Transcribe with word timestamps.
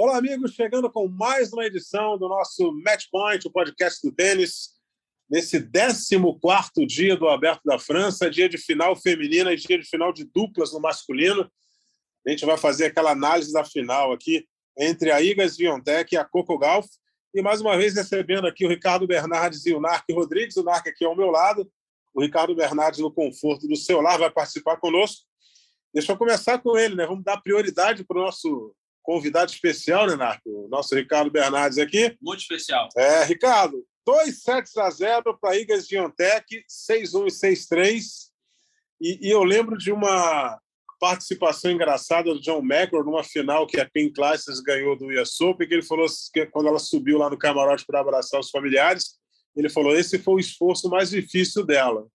Olá, 0.00 0.16
amigos, 0.16 0.52
chegando 0.52 0.88
com 0.88 1.08
mais 1.08 1.52
uma 1.52 1.66
edição 1.66 2.16
do 2.16 2.28
nosso 2.28 2.72
Match 2.84 3.06
Point, 3.10 3.44
o 3.48 3.50
podcast 3.50 4.00
do 4.00 4.14
tênis, 4.14 4.68
nesse 5.28 5.60
14 5.60 6.86
dia 6.86 7.16
do 7.16 7.26
Aberto 7.28 7.62
da 7.64 7.80
França, 7.80 8.30
dia 8.30 8.48
de 8.48 8.56
final 8.58 8.94
feminina 8.94 9.52
e 9.52 9.56
dia 9.56 9.76
de 9.76 9.84
final 9.84 10.12
de 10.12 10.22
duplas 10.22 10.72
no 10.72 10.78
masculino. 10.78 11.50
A 12.24 12.30
gente 12.30 12.46
vai 12.46 12.56
fazer 12.56 12.84
aquela 12.84 13.10
análise 13.10 13.52
da 13.52 13.64
final 13.64 14.12
aqui 14.12 14.46
entre 14.78 15.10
a 15.10 15.20
Igas 15.20 15.56
Viontech 15.56 16.14
e 16.14 16.16
a 16.16 16.24
Coco 16.24 16.56
Golf. 16.56 16.86
E 17.34 17.42
mais 17.42 17.60
uma 17.60 17.76
vez 17.76 17.96
recebendo 17.96 18.46
aqui 18.46 18.64
o 18.64 18.68
Ricardo 18.68 19.04
Bernardes 19.04 19.66
e 19.66 19.74
o 19.74 19.80
Narc 19.80 20.04
Rodrigues, 20.12 20.56
o 20.56 20.62
Narc 20.62 20.86
aqui 20.86 21.04
ao 21.04 21.16
meu 21.16 21.32
lado, 21.32 21.68
o 22.14 22.22
Ricardo 22.22 22.54
Bernardes 22.54 23.00
no 23.00 23.12
conforto 23.12 23.66
do 23.66 23.74
seu 23.74 24.00
lar 24.00 24.16
vai 24.16 24.30
participar 24.30 24.76
conosco. 24.76 25.26
Deixa 25.92 26.12
eu 26.12 26.16
começar 26.16 26.56
com 26.60 26.78
ele, 26.78 26.94
né? 26.94 27.04
Vamos 27.04 27.24
dar 27.24 27.40
prioridade 27.40 28.04
para 28.04 28.20
o 28.20 28.22
nosso 28.22 28.76
convidado 29.02 29.50
especial, 29.50 30.06
né, 30.06 30.16
Narco? 30.16 30.48
O 30.48 30.68
nosso 30.68 30.94
Ricardo 30.94 31.30
Bernardes 31.30 31.78
aqui. 31.78 32.16
Muito 32.20 32.40
especial. 32.40 32.88
É, 32.96 33.24
Ricardo, 33.24 33.84
2 34.06 34.42
sets 34.42 34.76
a 34.76 34.90
0 34.90 35.38
para 35.38 35.50
a 35.50 35.56
Igas 35.56 35.86
Giontech, 35.86 36.64
6-1 36.68 37.26
e 37.26 37.30
6-3. 37.30 38.02
E, 39.00 39.28
e 39.28 39.30
eu 39.30 39.44
lembro 39.44 39.76
de 39.76 39.92
uma 39.92 40.58
participação 40.98 41.70
engraçada 41.70 42.32
do 42.32 42.40
John 42.40 42.58
McEnroe 42.58 43.04
numa 43.04 43.22
final 43.22 43.66
que 43.66 43.80
a 43.80 43.88
Pink 43.88 44.14
Classes 44.14 44.60
ganhou 44.60 44.96
do 44.96 45.06
US 45.06 45.40
Open, 45.40 45.68
que 45.68 45.74
ele 45.74 45.82
falou 45.82 46.06
que 46.32 46.46
quando 46.46 46.68
ela 46.68 46.78
subiu 46.78 47.18
lá 47.18 47.30
no 47.30 47.38
camarote 47.38 47.84
para 47.86 48.00
abraçar 48.00 48.40
os 48.40 48.50
familiares, 48.50 49.16
ele 49.56 49.68
falou 49.68 49.96
esse 49.96 50.18
foi 50.18 50.34
o 50.34 50.40
esforço 50.40 50.88
mais 50.88 51.10
difícil 51.10 51.64
dela. 51.64 52.06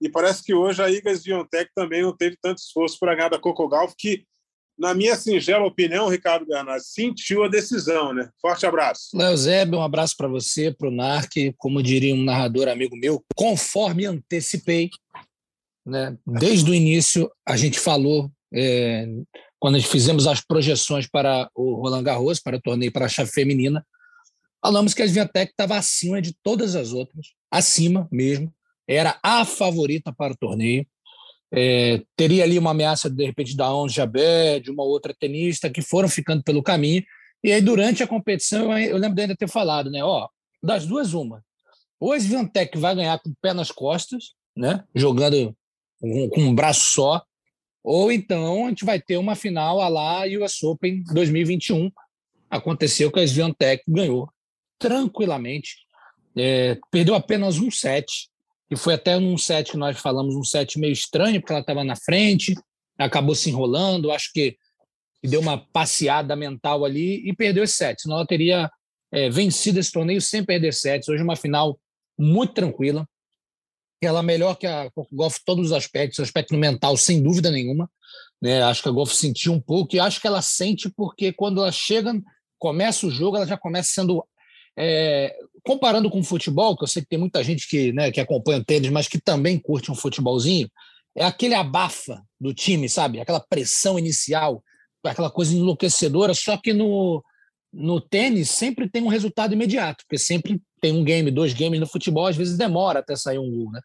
E 0.00 0.08
parece 0.08 0.42
que 0.42 0.52
hoje 0.52 0.82
a 0.82 0.90
Igas 0.90 1.22
Giontech 1.22 1.70
também 1.74 2.02
não 2.02 2.14
teve 2.14 2.36
tanto 2.40 2.58
esforço 2.58 2.98
para 2.98 3.14
ganhar 3.14 3.28
da 3.28 3.38
Coco 3.38 3.68
Golf, 3.68 3.94
que 3.96 4.26
na 4.82 4.94
minha 4.94 5.14
singela 5.14 5.64
opinião, 5.64 6.08
Ricardo 6.08 6.44
Bernardo, 6.44 6.82
sentiu 6.82 7.44
a 7.44 7.48
decisão, 7.48 8.12
né? 8.12 8.28
Forte 8.40 8.66
abraço. 8.66 9.16
Zeb, 9.36 9.76
um 9.76 9.82
abraço 9.82 10.16
para 10.16 10.26
você, 10.26 10.72
para 10.72 10.88
o 10.88 10.90
NARC, 10.90 11.54
como 11.56 11.80
diria 11.80 12.12
um 12.12 12.24
narrador 12.24 12.66
amigo 12.66 12.96
meu, 12.96 13.24
conforme 13.36 14.06
antecipei, 14.06 14.90
né? 15.86 16.16
Desde 16.26 16.68
o 16.68 16.74
início, 16.74 17.30
a 17.46 17.56
gente 17.56 17.78
falou, 17.78 18.28
é, 18.52 19.06
quando 19.60 19.80
fizemos 19.80 20.26
as 20.26 20.40
projeções 20.40 21.06
para 21.06 21.48
o 21.54 21.76
Roland 21.76 22.02
Garros, 22.02 22.40
para 22.40 22.56
o 22.56 22.60
torneio 22.60 22.90
para 22.90 23.06
a 23.06 23.08
chave 23.08 23.30
feminina, 23.30 23.86
falamos 24.60 24.94
que 24.94 25.02
a 25.02 25.06
Sviantec 25.06 25.52
estava 25.52 25.76
acima 25.76 26.20
de 26.20 26.34
todas 26.42 26.74
as 26.74 26.92
outras, 26.92 27.28
acima 27.48 28.08
mesmo, 28.10 28.52
era 28.88 29.16
a 29.22 29.44
favorita 29.44 30.12
para 30.12 30.32
o 30.32 30.36
torneio. 30.36 30.84
É, 31.54 32.02
teria 32.16 32.44
ali 32.44 32.58
uma 32.58 32.70
ameaça, 32.70 33.10
de 33.10 33.24
repente, 33.24 33.56
da 33.56 33.74
Onze 33.74 33.94
Jabé, 33.94 34.58
de 34.58 34.70
uma 34.70 34.82
outra 34.82 35.14
tenista, 35.14 35.68
que 35.68 35.82
foram 35.82 36.08
ficando 36.08 36.42
pelo 36.42 36.62
caminho. 36.62 37.02
E 37.44 37.52
aí, 37.52 37.60
durante 37.60 38.02
a 38.02 38.06
competição, 38.06 38.76
eu 38.78 38.96
lembro 38.96 39.16
de 39.16 39.22
ainda 39.22 39.36
ter 39.36 39.48
falado, 39.48 39.90
né? 39.90 40.02
Ó, 40.02 40.28
das 40.62 40.86
duas, 40.86 41.12
uma. 41.12 41.44
Ou 42.00 42.12
a 42.12 42.16
Sviantec 42.16 42.78
vai 42.78 42.94
ganhar 42.94 43.18
com 43.18 43.30
o 43.30 43.36
pé 43.40 43.52
nas 43.52 43.70
costas, 43.70 44.32
né? 44.56 44.84
Jogando 44.94 45.54
com, 46.00 46.28
com 46.30 46.40
um 46.40 46.54
braço 46.54 46.92
só, 46.92 47.22
ou 47.82 48.12
então 48.12 48.66
a 48.66 48.68
gente 48.68 48.84
vai 48.84 49.00
ter 49.00 49.16
uma 49.16 49.34
final 49.34 49.80
a 49.80 49.88
lá 49.88 50.22
US 50.40 50.62
Open 50.62 51.02
2021. 51.12 51.90
Aconteceu 52.48 53.10
que 53.10 53.18
a 53.18 53.24
Sviantec 53.24 53.82
ganhou 53.88 54.28
tranquilamente, 54.78 55.78
é, 56.36 56.78
perdeu 56.90 57.14
apenas 57.14 57.58
um 57.58 57.70
set, 57.70 58.28
e 58.72 58.76
foi 58.76 58.94
até 58.94 59.18
num 59.18 59.36
set 59.36 59.72
que 59.72 59.76
nós 59.76 59.98
falamos, 59.98 60.34
um 60.34 60.42
set 60.42 60.78
meio 60.78 60.94
estranho, 60.94 61.38
porque 61.38 61.52
ela 61.52 61.60
estava 61.60 61.84
na 61.84 61.94
frente, 61.94 62.54
acabou 62.96 63.34
se 63.34 63.50
enrolando, 63.50 64.10
acho 64.10 64.32
que 64.32 64.56
deu 65.22 65.40
uma 65.40 65.58
passeada 65.58 66.34
mental 66.34 66.82
ali 66.82 67.20
e 67.28 67.36
perdeu 67.36 67.64
esse 67.64 67.76
set. 67.76 68.00
Senão 68.00 68.16
ela 68.16 68.26
teria 68.26 68.70
é, 69.12 69.28
vencido 69.28 69.78
esse 69.78 69.92
torneio 69.92 70.22
sem 70.22 70.42
perder 70.42 70.72
sets. 70.72 71.06
Hoje 71.06 71.22
uma 71.22 71.36
final 71.36 71.78
muito 72.18 72.54
tranquila. 72.54 73.06
Ela 74.02 74.22
melhor 74.22 74.54
que 74.54 74.66
a 74.66 74.90
Golf 75.12 75.36
todos 75.44 75.66
os 75.66 75.72
aspectos, 75.72 76.18
aspecto 76.18 76.56
mental, 76.56 76.96
sem 76.96 77.22
dúvida 77.22 77.50
nenhuma. 77.50 77.90
Né? 78.40 78.62
Acho 78.62 78.82
que 78.82 78.88
a 78.88 78.92
Golf 78.92 79.12
sentiu 79.12 79.52
um 79.52 79.60
pouco, 79.60 79.94
e 79.94 80.00
acho 80.00 80.18
que 80.18 80.26
ela 80.26 80.40
sente 80.40 80.88
porque 80.88 81.30
quando 81.30 81.60
ela 81.60 81.70
chega, 81.70 82.10
começa 82.58 83.06
o 83.06 83.10
jogo, 83.10 83.36
ela 83.36 83.46
já 83.46 83.58
começa 83.58 83.90
sendo 83.90 84.26
é, 84.78 85.36
comparando 85.64 86.10
com 86.10 86.20
o 86.20 86.24
futebol, 86.24 86.76
que 86.76 86.84
eu 86.84 86.88
sei 86.88 87.02
que 87.02 87.08
tem 87.08 87.18
muita 87.18 87.42
gente 87.42 87.68
que, 87.68 87.92
né, 87.92 88.10
que 88.10 88.20
acompanha 88.20 88.58
o 88.58 88.64
tênis, 88.64 88.90
mas 88.90 89.08
que 89.08 89.20
também 89.20 89.58
curte 89.58 89.90
um 89.90 89.94
futebolzinho, 89.94 90.68
é 91.16 91.24
aquele 91.24 91.54
abafa 91.54 92.22
do 92.40 92.52
time, 92.52 92.88
sabe? 92.88 93.20
Aquela 93.20 93.40
pressão 93.40 93.98
inicial, 93.98 94.62
aquela 95.04 95.30
coisa 95.30 95.54
enlouquecedora, 95.54 96.34
só 96.34 96.56
que 96.56 96.72
no, 96.72 97.22
no 97.72 98.00
tênis 98.00 98.50
sempre 98.50 98.88
tem 98.88 99.02
um 99.02 99.08
resultado 99.08 99.52
imediato, 99.52 100.04
porque 100.04 100.18
sempre 100.18 100.60
tem 100.80 100.92
um 100.92 101.04
game, 101.04 101.30
dois 101.30 101.52
games 101.52 101.78
no 101.78 101.86
futebol, 101.86 102.26
às 102.26 102.36
vezes 102.36 102.56
demora 102.56 102.98
até 103.00 103.14
sair 103.14 103.38
um 103.38 103.50
gol, 103.50 103.70
né? 103.70 103.80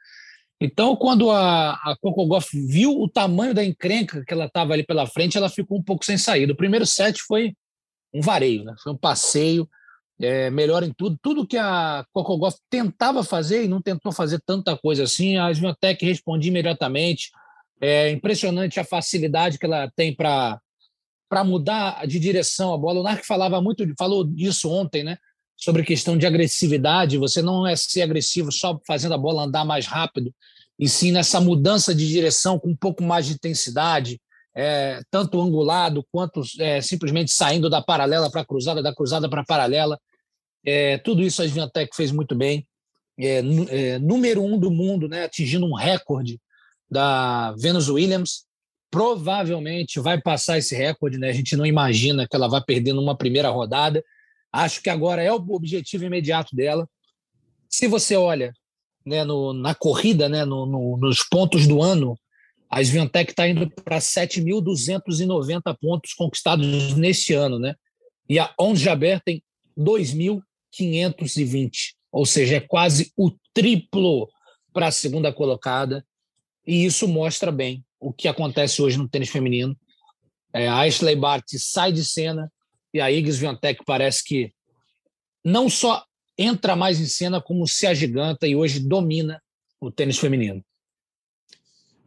Então, 0.60 0.96
quando 0.96 1.30
a, 1.30 1.74
a 1.74 1.96
Coco 2.02 2.26
Goff 2.26 2.50
viu 2.60 3.00
o 3.00 3.08
tamanho 3.08 3.54
da 3.54 3.64
encrenca 3.64 4.24
que 4.26 4.34
ela 4.34 4.46
estava 4.46 4.74
ali 4.74 4.84
pela 4.84 5.06
frente, 5.06 5.38
ela 5.38 5.50
ficou 5.50 5.78
um 5.78 5.84
pouco 5.84 6.04
sem 6.04 6.18
saída. 6.18 6.54
O 6.54 6.58
primeiro 6.58 6.84
set 6.84 7.22
foi 7.22 7.54
um 8.12 8.22
vareio, 8.22 8.64
né? 8.64 8.74
Foi 8.82 8.92
um 8.92 8.98
passeio 8.98 9.70
é, 10.20 10.50
melhor 10.50 10.84
em 10.84 10.92
tudo. 10.92 11.18
Tudo 11.22 11.48
que 11.48 11.58
a 11.58 12.06
Cocogoff 12.12 12.58
tentava 12.70 13.24
fazer 13.24 13.64
e 13.64 13.68
não 13.68 13.82
tentou 13.82 14.12
fazer 14.12 14.42
tanta 14.46 14.78
coisa 14.78 15.04
assim, 15.04 15.38
a 15.38 15.52
Sviantec 15.52 16.06
respondia 16.06 16.50
imediatamente. 16.50 17.32
É 17.80 18.10
impressionante 18.10 18.80
a 18.80 18.84
facilidade 18.84 19.60
que 19.60 19.66
ela 19.66 19.90
tem 19.96 20.16
para 20.16 20.60
para 21.30 21.44
mudar 21.44 22.08
de 22.08 22.20
direção 22.20 22.74
a 22.74 22.78
bola. 22.78 23.02
O 23.02 23.04
Narc 23.04 23.26
falava 23.26 23.62
muito, 23.62 23.86
falou 24.00 24.24
disso 24.24 24.70
ontem, 24.72 25.04
né? 25.04 25.18
Sobre 25.58 25.84
questão 25.84 26.18
de 26.18 26.26
agressividade. 26.26 27.18
Você 27.18 27.42
não 27.42 27.68
é 27.68 27.76
ser 27.76 28.02
agressivo 28.02 28.50
só 28.50 28.80
fazendo 28.88 29.14
a 29.14 29.18
bola 29.18 29.44
andar 29.44 29.66
mais 29.66 29.86
rápido, 29.86 30.34
e 30.80 30.88
sim 30.88 31.12
nessa 31.12 31.42
mudança 31.42 31.94
de 31.94 32.08
direção 32.08 32.58
com 32.58 32.70
um 32.70 32.76
pouco 32.76 33.04
mais 33.04 33.26
de 33.26 33.34
intensidade, 33.34 34.22
é, 34.60 35.04
tanto 35.12 35.40
angulado 35.40 36.04
quanto 36.12 36.42
é, 36.60 36.82
simplesmente 36.82 37.32
saindo 37.32 37.70
da 37.70 37.80
paralela 37.80 38.28
para 38.32 38.42
a 38.42 38.46
cruzada, 38.46 38.82
da 38.82 38.94
cruzada 38.94 39.30
para 39.30 39.42
a 39.42 39.46
paralela. 39.46 40.00
É, 40.66 40.98
tudo 40.98 41.22
isso 41.22 41.44
a 41.44 41.46
Sviantec 41.46 41.96
fez 41.96 42.12
muito 42.12 42.34
bem. 42.34 42.68
É, 43.20 43.38
é, 43.70 44.00
número 44.00 44.44
um 44.44 44.58
do 44.58 44.72
mundo, 44.72 45.08
né, 45.08 45.26
atingindo 45.26 45.64
um 45.68 45.76
recorde 45.76 46.42
da 46.90 47.54
Venus 47.56 47.88
Williams. 47.88 48.46
Provavelmente 48.90 50.00
vai 50.00 50.20
passar 50.20 50.58
esse 50.58 50.76
recorde, 50.76 51.20
né? 51.20 51.30
A 51.30 51.34
gente 51.34 51.56
não 51.56 51.66
imagina 51.66 52.28
que 52.28 52.36
ela 52.36 52.48
vai 52.48 52.64
perder 52.64 52.94
numa 52.94 53.16
primeira 53.16 53.50
rodada. 53.50 54.04
Acho 54.52 54.82
que 54.82 54.90
agora 54.90 55.22
é 55.22 55.32
o 55.32 55.36
objetivo 55.36 56.06
imediato 56.06 56.56
dela. 56.56 56.90
Se 57.70 57.88
você 57.88 58.16
olha 58.16 58.54
né, 59.06 59.24
no, 59.24 59.54
na 59.54 59.76
corrida, 59.76 60.28
né, 60.28 60.46
no, 60.46 60.66
no, 60.66 60.98
nos 60.98 61.22
pontos 61.22 61.68
do 61.68 61.80
ano, 61.82 62.18
a 62.70 62.82
Sviantec 62.82 63.32
está 63.32 63.48
indo 63.48 63.70
para 63.84 64.00
7.290 64.00 65.78
pontos 65.80 66.14
conquistados 66.14 66.96
neste 66.96 67.34
ano, 67.34 67.60
né? 67.60 67.76
E 68.30 68.40
a 68.40 68.54
Ons 68.60 68.80
Jaber 68.80 69.22
tem 69.24 69.42
2.000 69.78 70.42
520, 70.72 71.96
ou 72.12 72.26
seja, 72.26 72.58
é 72.58 72.60
quase 72.60 73.12
o 73.18 73.32
triplo 73.54 74.30
para 74.72 74.88
a 74.88 74.92
segunda 74.92 75.34
colocada, 75.34 76.06
e 76.66 76.86
isso 76.86 77.08
mostra 77.08 77.52
bem 77.52 77.84
o 78.00 78.14
que 78.14 78.28
acontece 78.28 78.82
hoje 78.82 78.98
no 78.98 79.10
tênis 79.10 79.30
feminino. 79.30 79.76
É, 80.54 80.68
a 80.68 80.82
Ashley 80.82 81.16
Bart 81.16 81.46
sai 81.58 81.92
de 81.92 82.06
cena 82.06 82.52
e 82.94 83.02
a 83.02 83.12
Iggs 83.12 83.40
Viantec 83.40 83.84
parece 83.86 84.24
que 84.24 84.54
não 85.44 85.70
só 85.70 86.06
entra 86.38 86.76
mais 86.76 87.00
em 87.00 87.08
cena, 87.08 87.42
como 87.42 87.68
se 87.68 87.88
agiganta 87.88 88.48
e 88.48 88.56
hoje 88.56 88.80
domina 88.80 89.42
o 89.82 89.92
tênis 89.92 90.20
feminino. 90.20 90.64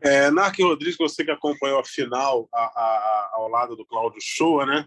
É, 0.03 0.31
Narc 0.31 0.59
Rodrigues, 0.59 0.97
você 0.97 1.25
que 1.25 1.31
acompanhou 1.31 1.79
a 1.79 1.85
final 1.85 2.49
a, 2.53 2.61
a, 2.61 3.31
ao 3.35 3.49
lado 3.49 3.77
do 3.77 3.85
Cláudio 3.85 4.21
Shoa, 4.21 4.65
né? 4.65 4.87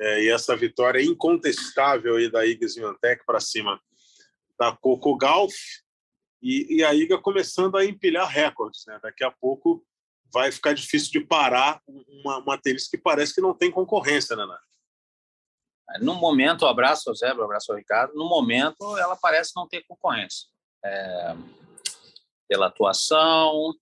É, 0.00 0.22
e 0.22 0.28
essa 0.30 0.56
vitória 0.56 1.02
incontestável 1.02 2.16
aí 2.16 2.30
da 2.30 2.46
Iga 2.46 2.68
Swiatek 2.68 3.24
para 3.26 3.40
cima 3.40 3.80
da 4.56 4.76
Coco 4.76 5.16
Golf 5.16 5.54
e, 6.40 6.76
e, 6.76 6.84
a 6.84 6.94
Iga 6.94 7.18
começando 7.18 7.76
a 7.76 7.84
empilhar 7.84 8.28
recordes. 8.28 8.84
Né? 8.86 8.98
Daqui 9.02 9.24
a 9.24 9.30
pouco 9.30 9.84
vai 10.32 10.52
ficar 10.52 10.72
difícil 10.72 11.10
de 11.10 11.26
parar 11.26 11.80
uma, 11.86 12.38
uma 12.38 12.58
que 12.58 12.98
parece 12.98 13.34
que 13.34 13.40
não 13.40 13.54
tem 13.54 13.72
concorrência, 13.72 14.36
né, 14.36 14.46
Nath? 14.46 14.60
No 16.00 16.14
momento, 16.14 16.66
abraço 16.66 17.08
ao 17.08 17.16
Zé, 17.16 17.30
abraço 17.30 17.72
ao 17.72 17.78
Ricardo, 17.78 18.14
no 18.14 18.28
momento 18.28 18.96
ela 18.98 19.16
parece 19.16 19.52
não 19.56 19.66
ter 19.66 19.82
concorrência. 19.88 20.46
É, 20.84 21.34
pela 22.46 22.66
atuação, 22.66 23.74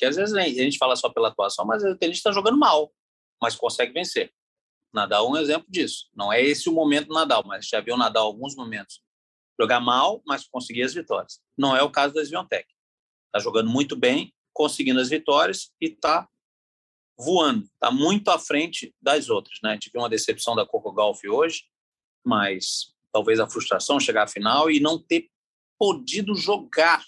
que 0.00 0.06
às 0.06 0.16
vezes 0.16 0.34
a 0.34 0.42
gente 0.42 0.78
fala 0.78 0.96
só 0.96 1.10
pela 1.10 1.28
atuação, 1.28 1.66
mas 1.66 1.84
o 1.84 1.94
tenista 1.94 2.30
está 2.30 2.32
jogando 2.32 2.56
mal, 2.56 2.90
mas 3.40 3.54
consegue 3.54 3.92
vencer. 3.92 4.32
Nadal 4.94 5.26
é 5.26 5.28
um 5.28 5.36
exemplo 5.36 5.66
disso. 5.68 6.08
Não 6.16 6.32
é 6.32 6.42
esse 6.42 6.70
o 6.70 6.72
momento 6.72 7.08
do 7.08 7.14
Nadal, 7.14 7.44
mas 7.46 7.68
já 7.68 7.82
viu 7.82 7.94
o 7.94 7.98
Nadal 7.98 8.24
alguns 8.26 8.56
momentos 8.56 9.02
jogar 9.60 9.78
mal, 9.78 10.22
mas 10.26 10.48
conseguir 10.48 10.84
as 10.84 10.94
vitórias. 10.94 11.38
Não 11.56 11.76
é 11.76 11.82
o 11.82 11.90
caso 11.90 12.14
da 12.14 12.22
Sviontek. 12.24 12.66
Está 13.26 13.40
jogando 13.40 13.68
muito 13.68 13.94
bem, 13.94 14.34
conseguindo 14.54 14.98
as 15.00 15.10
vitórias 15.10 15.70
e 15.78 15.88
está 15.88 16.26
voando. 17.18 17.64
Está 17.64 17.90
muito 17.90 18.30
à 18.30 18.38
frente 18.38 18.94
das 19.02 19.28
outras. 19.28 19.58
Né? 19.62 19.78
Viu 19.92 20.00
uma 20.00 20.08
decepção 20.08 20.56
da 20.56 20.64
Coco 20.64 20.90
Golf 20.92 21.20
hoje, 21.24 21.64
mas 22.24 22.94
talvez 23.12 23.38
a 23.38 23.50
frustração 23.50 24.00
chegar 24.00 24.22
à 24.22 24.26
final 24.26 24.70
e 24.70 24.80
não 24.80 24.98
ter 24.98 25.28
podido 25.78 26.34
jogar 26.34 27.04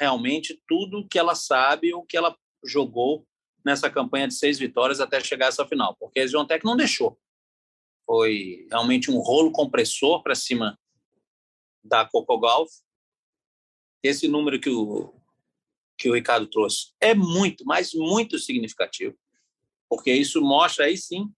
realmente 0.00 0.60
tudo 0.66 1.06
que 1.08 1.18
ela 1.18 1.34
sabe, 1.34 1.94
o 1.94 2.02
que 2.02 2.16
ela 2.16 2.36
jogou 2.64 3.26
nessa 3.64 3.90
campanha 3.90 4.28
de 4.28 4.34
seis 4.34 4.58
vitórias 4.58 5.00
até 5.00 5.20
chegar 5.20 5.48
essa 5.48 5.66
final, 5.66 5.96
porque 5.98 6.20
a 6.20 6.24
Sviontek 6.24 6.64
não 6.64 6.76
deixou. 6.76 7.18
Foi 8.04 8.66
realmente 8.70 9.10
um 9.10 9.18
rolo 9.18 9.52
compressor 9.52 10.22
para 10.22 10.34
cima 10.34 10.78
da 11.82 12.04
Coco 12.04 12.38
Golf. 12.38 12.70
Esse 14.02 14.26
número 14.26 14.60
que 14.60 14.70
o, 14.70 15.14
que 15.96 16.08
o 16.08 16.14
Ricardo 16.14 16.46
trouxe 16.46 16.92
é 17.00 17.14
muito, 17.14 17.64
mas 17.64 17.94
muito 17.94 18.38
significativo, 18.38 19.16
porque 19.88 20.12
isso 20.12 20.40
mostra 20.40 20.86
aí 20.86 20.96
sim 20.96 21.32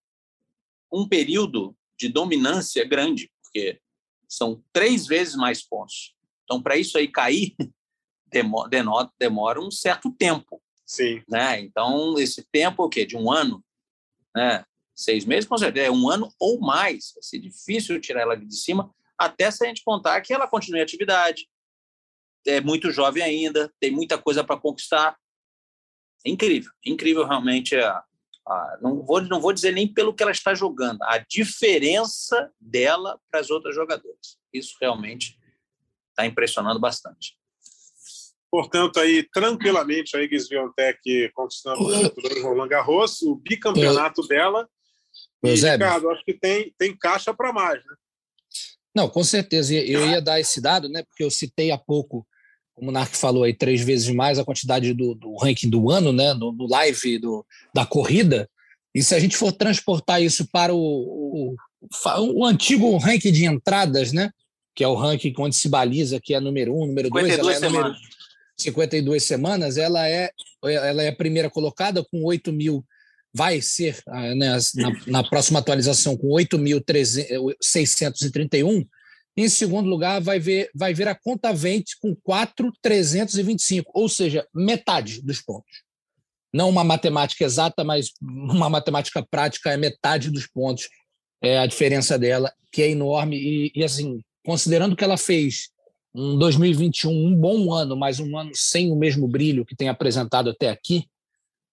um 0.90 1.06
período 1.06 1.76
de 1.98 2.08
dominância 2.08 2.84
grande, 2.84 3.30
porque 3.42 3.80
são 4.28 4.62
três 4.72 5.06
vezes 5.06 5.34
mais 5.34 5.62
pontos. 5.62 6.14
Então, 6.44 6.62
para 6.62 6.76
isso 6.76 6.96
aí 6.96 7.08
cair, 7.08 7.54
demora, 8.42 9.10
demora 9.18 9.60
um 9.60 9.70
certo 9.70 10.10
tempo. 10.10 10.60
Sim. 10.84 11.22
Né? 11.28 11.60
Então, 11.60 12.18
esse 12.18 12.46
tempo 12.50 12.84
o 12.84 12.88
quê? 12.88 13.06
De 13.06 13.16
um 13.16 13.30
ano, 13.30 13.64
né? 14.34 14.64
seis 14.94 15.24
meses, 15.24 15.48
com 15.48 15.56
certeza, 15.56 15.86
é 15.86 15.90
um 15.90 16.08
ano 16.08 16.32
ou 16.38 16.60
mais. 16.60 17.12
Vai 17.14 17.22
ser 17.22 17.38
difícil 17.38 18.00
tirar 18.00 18.22
ela 18.22 18.36
de 18.36 18.54
cima, 18.54 18.92
até 19.18 19.50
se 19.50 19.64
a 19.64 19.68
gente 19.68 19.82
contar 19.84 20.20
que 20.20 20.32
ela 20.32 20.48
continue 20.48 20.80
a 20.80 20.82
atividade. 20.82 21.48
É 22.46 22.60
muito 22.60 22.90
jovem 22.90 23.22
ainda, 23.22 23.72
tem 23.80 23.90
muita 23.90 24.18
coisa 24.18 24.44
para 24.44 24.60
conquistar. 24.60 25.16
É 26.26 26.30
incrível, 26.30 26.70
incrível 26.84 27.26
realmente. 27.26 27.74
A, 27.76 28.04
a, 28.46 28.78
não, 28.82 29.02
vou, 29.02 29.22
não 29.22 29.40
vou 29.40 29.52
dizer 29.52 29.72
nem 29.72 29.92
pelo 29.92 30.14
que 30.14 30.22
ela 30.22 30.32
está 30.32 30.54
jogando, 30.54 31.02
a 31.04 31.18
diferença 31.18 32.52
dela 32.60 33.18
para 33.30 33.40
as 33.40 33.50
outras 33.50 33.74
jogadoras. 33.74 34.38
Isso 34.52 34.76
realmente 34.80 35.38
está 36.10 36.26
impressionando 36.26 36.78
bastante. 36.78 37.36
Portanto, 38.54 39.00
aí, 39.00 39.28
tranquilamente, 39.32 40.16
a 40.16 40.22
Iggy 40.22 40.38
Swiatek 40.38 41.28
conquistando 41.34 41.82
o 41.82 42.08
título 42.08 42.40
Roland 42.40 42.68
Garros, 42.68 43.20
o 43.22 43.34
bicampeonato 43.34 44.20
eu... 44.20 44.28
dela. 44.28 44.68
E, 45.42 45.54
Ricardo, 45.54 46.08
acho 46.10 46.24
que 46.24 46.34
tem, 46.34 46.72
tem 46.78 46.96
caixa 46.96 47.34
para 47.34 47.52
mais, 47.52 47.84
né? 47.84 47.96
Não, 48.94 49.08
com 49.08 49.24
certeza. 49.24 49.74
Eu 49.74 50.08
ia 50.08 50.22
dar 50.22 50.38
esse 50.38 50.60
dado, 50.60 50.88
né? 50.88 51.02
Porque 51.02 51.24
eu 51.24 51.32
citei 51.32 51.72
há 51.72 51.78
pouco, 51.78 52.24
como 52.74 52.90
o 52.90 52.92
Narc 52.92 53.16
falou 53.16 53.42
aí, 53.42 53.52
três 53.52 53.80
vezes 53.80 54.14
mais 54.14 54.38
a 54.38 54.44
quantidade 54.44 54.94
do, 54.94 55.16
do 55.16 55.34
ranking 55.34 55.68
do 55.68 55.90
ano, 55.90 56.12
né? 56.12 56.32
No, 56.32 56.52
no, 56.52 56.68
live 56.68 57.18
do, 57.18 57.44
da 57.74 57.84
corrida. 57.84 58.48
E 58.94 59.02
se 59.02 59.16
a 59.16 59.18
gente 59.18 59.36
for 59.36 59.50
transportar 59.50 60.22
isso 60.22 60.46
para 60.52 60.72
o, 60.72 60.78
o, 60.78 61.56
o 62.36 62.44
antigo 62.44 62.96
ranking 62.98 63.32
de 63.32 63.46
entradas, 63.46 64.12
né? 64.12 64.30
Que 64.76 64.84
é 64.84 64.86
o 64.86 64.94
ranking 64.94 65.34
onde 65.40 65.56
se 65.56 65.68
baliza 65.68 66.20
que 66.22 66.34
é 66.34 66.38
número 66.38 66.72
um, 66.72 66.86
número 66.86 67.10
dois, 67.10 67.36
ela 67.36 67.52
é 67.52 67.58
número 67.58 67.92
52 68.58 69.22
semanas, 69.22 69.76
ela 69.76 70.08
é, 70.08 70.30
ela 70.64 71.02
é 71.02 71.08
a 71.08 71.16
primeira 71.16 71.50
colocada 71.50 72.02
com 72.04 72.24
8 72.24 72.50
mil 72.52 72.82
vai 73.34 73.60
ser 73.60 74.00
ah, 74.06 74.34
né, 74.34 74.56
na, 74.76 74.92
na, 75.08 75.28
próxima 75.28 75.58
atualização 75.58 76.16
com 76.16 76.28
8.631. 76.28 78.86
Em 79.36 79.48
segundo 79.48 79.88
lugar, 79.88 80.20
vai 80.20 80.38
ver, 80.38 80.70
vai 80.72 80.94
ver 80.94 81.08
a 81.08 81.16
conta 81.16 81.52
vente 81.52 81.96
com 82.00 82.14
4.325, 82.14 83.82
ou 83.92 84.08
seja, 84.08 84.46
metade 84.54 85.20
dos 85.20 85.42
pontos. 85.42 85.82
Não 86.54 86.68
uma 86.68 86.84
matemática 86.84 87.44
exata, 87.44 87.82
mas 87.82 88.12
uma 88.22 88.70
matemática 88.70 89.26
prática 89.28 89.72
é 89.72 89.76
metade 89.76 90.30
dos 90.30 90.46
pontos. 90.46 90.88
É 91.42 91.58
a 91.58 91.66
diferença 91.66 92.16
dela, 92.16 92.52
que 92.70 92.80
é 92.80 92.90
enorme. 92.90 93.36
E, 93.36 93.72
e 93.74 93.82
assim, 93.82 94.20
considerando 94.46 94.94
que 94.94 95.02
ela 95.02 95.16
fez 95.16 95.70
um 96.14 96.38
2021 96.38 97.10
um 97.10 97.34
bom 97.34 97.72
ano, 97.72 97.96
mas 97.96 98.20
um 98.20 98.38
ano 98.38 98.50
sem 98.54 98.92
o 98.92 98.96
mesmo 98.96 99.26
brilho 99.26 99.64
que 99.64 99.74
tem 99.74 99.88
apresentado 99.88 100.50
até 100.50 100.68
aqui, 100.68 101.06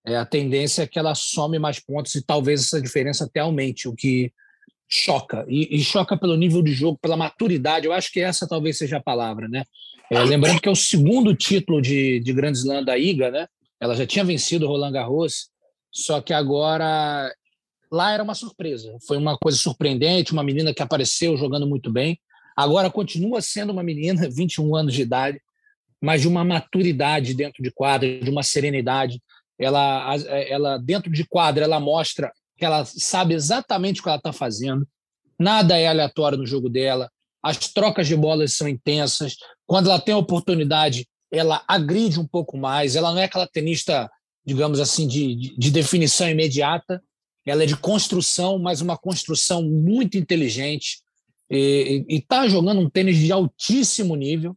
é, 0.06 0.18
a 0.18 0.26
tendência 0.26 0.84
é 0.84 0.88
que 0.88 0.98
ela 0.98 1.14
some 1.14 1.60
mais 1.60 1.80
pontos 1.80 2.16
e 2.16 2.24
talvez 2.24 2.62
essa 2.62 2.82
diferença 2.82 3.26
até 3.26 3.40
aumente, 3.40 3.88
o 3.88 3.94
que 3.94 4.34
choca. 4.90 5.46
E, 5.48 5.78
e 5.78 5.84
choca 5.84 6.18
pelo 6.18 6.36
nível 6.36 6.62
de 6.62 6.74
jogo, 6.74 6.98
pela 7.00 7.16
maturidade. 7.16 7.86
Eu 7.86 7.94
acho 7.94 8.12
que 8.12 8.20
essa 8.20 8.48
talvez 8.48 8.78
seja 8.78 8.98
a 8.98 9.04
palavra, 9.04 9.48
né? 9.48 9.64
É, 10.12 10.20
lembrando 10.24 10.60
que 10.60 10.68
é 10.68 10.72
o 10.72 10.76
segundo 10.76 11.34
título 11.36 11.82
de, 11.82 12.20
de 12.20 12.34
Grand 12.34 12.52
Slam 12.52 12.84
da 12.84 12.98
Iga, 12.98 13.32
né? 13.32 13.48
Ela 13.80 13.96
já 13.96 14.06
tinha 14.06 14.26
vencido 14.26 14.66
o 14.66 14.68
Roland 14.68 14.92
Garros, 14.92 15.50
só 15.92 16.20
que 16.20 16.34
agora 16.34 17.34
lá 17.92 18.12
era 18.12 18.24
uma 18.24 18.36
surpresa. 18.36 18.98
Foi 19.08 19.18
uma 19.18 19.38
coisa 19.38 19.58
surpreendente, 19.58 20.34
uma 20.34 20.44
menina 20.44 20.74
que 20.74 20.82
apareceu 20.82 21.38
jogando 21.38 21.66
muito 21.66 21.92
bem. 21.92 22.20
Agora 22.56 22.90
continua 22.90 23.42
sendo 23.42 23.72
uma 23.72 23.84
menina, 23.84 24.28
21 24.32 24.76
anos 24.76 24.94
de 24.94 25.02
idade, 25.02 25.40
mas 26.02 26.22
de 26.22 26.28
uma 26.28 26.44
maturidade 26.44 27.34
dentro 27.34 27.62
de 27.62 27.72
quadra, 27.72 28.20
de 28.20 28.30
uma 28.30 28.44
serenidade. 28.44 29.22
Ela, 29.60 30.16
ela 30.48 30.78
dentro 30.78 31.12
de 31.12 31.24
quadra, 31.24 31.64
ela 31.64 31.80
mostra 31.80 32.32
que 32.58 32.66
ela 32.66 32.86
sabe 32.86 33.34
exatamente 33.34 34.00
o 34.00 34.04
que 34.04 34.10
ela 34.10 34.18
está 34.18 34.32
fazendo, 34.32 34.88
nada 35.40 35.78
é 35.78 35.88
aleatório 35.88 36.38
no 36.38 36.46
jogo 36.46 36.70
dela, 36.70 37.10
as 37.44 37.58
trocas 37.58 38.08
de 38.08 38.16
bolas 38.16 38.54
são 38.54 38.68
intensas, 38.68 39.36
quando 39.66 39.90
ela 39.90 40.00
tem 40.00 40.14
a 40.14 40.18
oportunidade, 40.18 41.08
ela 41.32 41.64
agride 41.68 42.20
um 42.20 42.28
pouco 42.28 42.58
mais, 42.58 42.96
ela 42.96 43.12
não 43.12 43.20
é 43.20 43.24
aquela 43.24 43.48
tenista, 43.48 44.10
digamos 44.46 44.80
assim, 44.80 45.08
de, 45.08 45.56
de 45.58 45.72
definição 45.72 46.30
imediata, 46.30 47.02
ela 47.46 47.64
é 47.64 47.66
de 47.66 47.76
construção, 47.76 48.60
mas 48.60 48.82
uma 48.82 48.98
construção 48.98 49.64
muito 49.64 50.18
inteligente, 50.18 51.02
e 51.60 52.06
está 52.10 52.48
jogando 52.48 52.80
um 52.80 52.90
tênis 52.90 53.18
de 53.18 53.32
altíssimo 53.32 54.16
nível, 54.16 54.56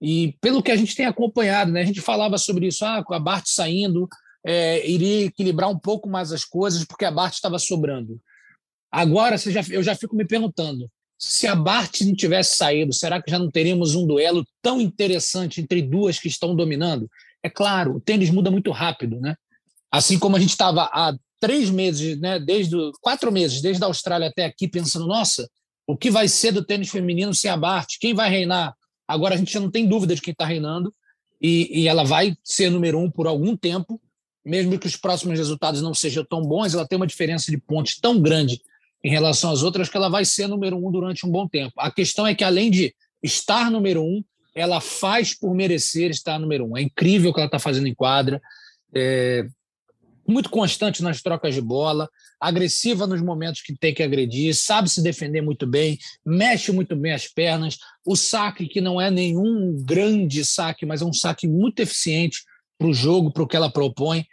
e 0.00 0.36
pelo 0.40 0.62
que 0.62 0.72
a 0.72 0.76
gente 0.76 0.96
tem 0.96 1.06
acompanhado, 1.06 1.70
né, 1.70 1.82
a 1.82 1.84
gente 1.84 2.00
falava 2.00 2.36
sobre 2.38 2.66
isso, 2.66 2.84
ah, 2.84 3.04
com 3.04 3.14
a 3.14 3.20
Bart 3.20 3.44
saindo, 3.46 4.08
é, 4.44 4.88
iria 4.88 5.26
equilibrar 5.26 5.70
um 5.70 5.78
pouco 5.78 6.08
mais 6.08 6.32
as 6.32 6.44
coisas, 6.44 6.84
porque 6.84 7.04
a 7.04 7.10
Bart 7.10 7.34
estava 7.34 7.58
sobrando. 7.58 8.20
Agora 8.90 9.36
já, 9.38 9.62
eu 9.70 9.82
já 9.82 9.94
fico 9.94 10.16
me 10.16 10.26
perguntando: 10.26 10.90
se 11.18 11.46
a 11.46 11.54
Bart 11.54 12.00
não 12.00 12.14
tivesse 12.14 12.56
saído, 12.56 12.92
será 12.92 13.22
que 13.22 13.30
já 13.30 13.38
não 13.38 13.50
teríamos 13.50 13.94
um 13.94 14.06
duelo 14.06 14.44
tão 14.60 14.80
interessante 14.80 15.60
entre 15.60 15.80
duas 15.80 16.18
que 16.18 16.28
estão 16.28 16.54
dominando? 16.56 17.08
É 17.42 17.48
claro, 17.48 17.96
o 17.96 18.00
tênis 18.00 18.30
muda 18.30 18.50
muito 18.50 18.70
rápido, 18.72 19.20
né? 19.20 19.36
Assim 19.90 20.18
como 20.18 20.36
a 20.36 20.40
gente 20.40 20.50
estava 20.50 20.90
há 20.92 21.14
três 21.38 21.70
meses, 21.70 22.18
né, 22.20 22.38
desde 22.38 22.76
quatro 23.00 23.32
meses, 23.32 23.60
desde 23.60 23.82
a 23.82 23.86
Austrália 23.86 24.28
até 24.28 24.44
aqui, 24.44 24.66
pensando: 24.66 25.06
nossa, 25.06 25.48
o 25.86 25.96
que 25.96 26.10
vai 26.10 26.28
ser 26.28 26.52
do 26.52 26.64
tênis 26.64 26.90
feminino 26.90 27.34
sem 27.34 27.50
a 27.50 27.56
Bart? 27.56 27.96
Quem 28.00 28.14
vai 28.14 28.30
reinar? 28.30 28.74
Agora 29.06 29.34
a 29.34 29.38
gente 29.38 29.58
não 29.58 29.70
tem 29.70 29.86
dúvida 29.86 30.14
de 30.14 30.22
quem 30.22 30.32
está 30.32 30.44
reinando 30.44 30.94
e, 31.40 31.82
e 31.82 31.88
ela 31.88 32.04
vai 32.04 32.36
ser 32.42 32.70
número 32.70 32.98
um 32.98 33.10
por 33.10 33.26
algum 33.26 33.56
tempo 33.56 34.00
mesmo 34.44 34.78
que 34.78 34.86
os 34.86 34.96
próximos 34.96 35.38
resultados 35.38 35.80
não 35.80 35.94
sejam 35.94 36.24
tão 36.24 36.42
bons, 36.42 36.74
ela 36.74 36.86
tem 36.86 36.96
uma 36.96 37.06
diferença 37.06 37.50
de 37.50 37.58
pontos 37.58 37.96
tão 37.98 38.20
grande 38.20 38.60
em 39.04 39.10
relação 39.10 39.50
às 39.50 39.62
outras 39.62 39.88
que 39.88 39.96
ela 39.96 40.08
vai 40.08 40.24
ser 40.24 40.46
número 40.46 40.76
um 40.76 40.90
durante 40.90 41.26
um 41.26 41.30
bom 41.30 41.48
tempo. 41.48 41.72
A 41.76 41.90
questão 41.90 42.26
é 42.26 42.34
que, 42.34 42.44
além 42.44 42.70
de 42.70 42.94
estar 43.22 43.70
número 43.70 44.02
um, 44.02 44.22
ela 44.54 44.80
faz 44.80 45.34
por 45.34 45.54
merecer 45.54 46.10
estar 46.10 46.38
número 46.38 46.66
um. 46.66 46.76
É 46.76 46.82
incrível 46.82 47.30
o 47.30 47.34
que 47.34 47.40
ela 47.40 47.46
está 47.46 47.58
fazendo 47.58 47.86
em 47.86 47.94
quadra, 47.94 48.40
é 48.94 49.46
muito 50.32 50.50
constante 50.50 51.02
nas 51.02 51.22
trocas 51.22 51.54
de 51.54 51.60
bola, 51.60 52.08
agressiva 52.40 53.06
nos 53.06 53.20
momentos 53.20 53.62
que 53.62 53.76
tem 53.76 53.94
que 53.94 54.02
agredir, 54.02 54.54
sabe 54.54 54.88
se 54.88 55.02
defender 55.02 55.42
muito 55.42 55.66
bem, 55.66 55.98
mexe 56.24 56.72
muito 56.72 56.96
bem 56.96 57.12
as 57.12 57.28
pernas. 57.28 57.78
O 58.04 58.16
saque, 58.16 58.66
que 58.66 58.80
não 58.80 59.00
é 59.00 59.10
nenhum 59.10 59.76
grande 59.84 60.44
saque, 60.44 60.84
mas 60.84 61.02
é 61.02 61.04
um 61.04 61.12
saque 61.12 61.46
muito 61.46 61.80
eficiente 61.80 62.42
para 62.78 62.88
o 62.88 62.94
jogo, 62.94 63.32
para 63.32 63.42
o 63.42 63.46
que 63.46 63.56
ela 63.56 63.70
propõe. 63.70 64.26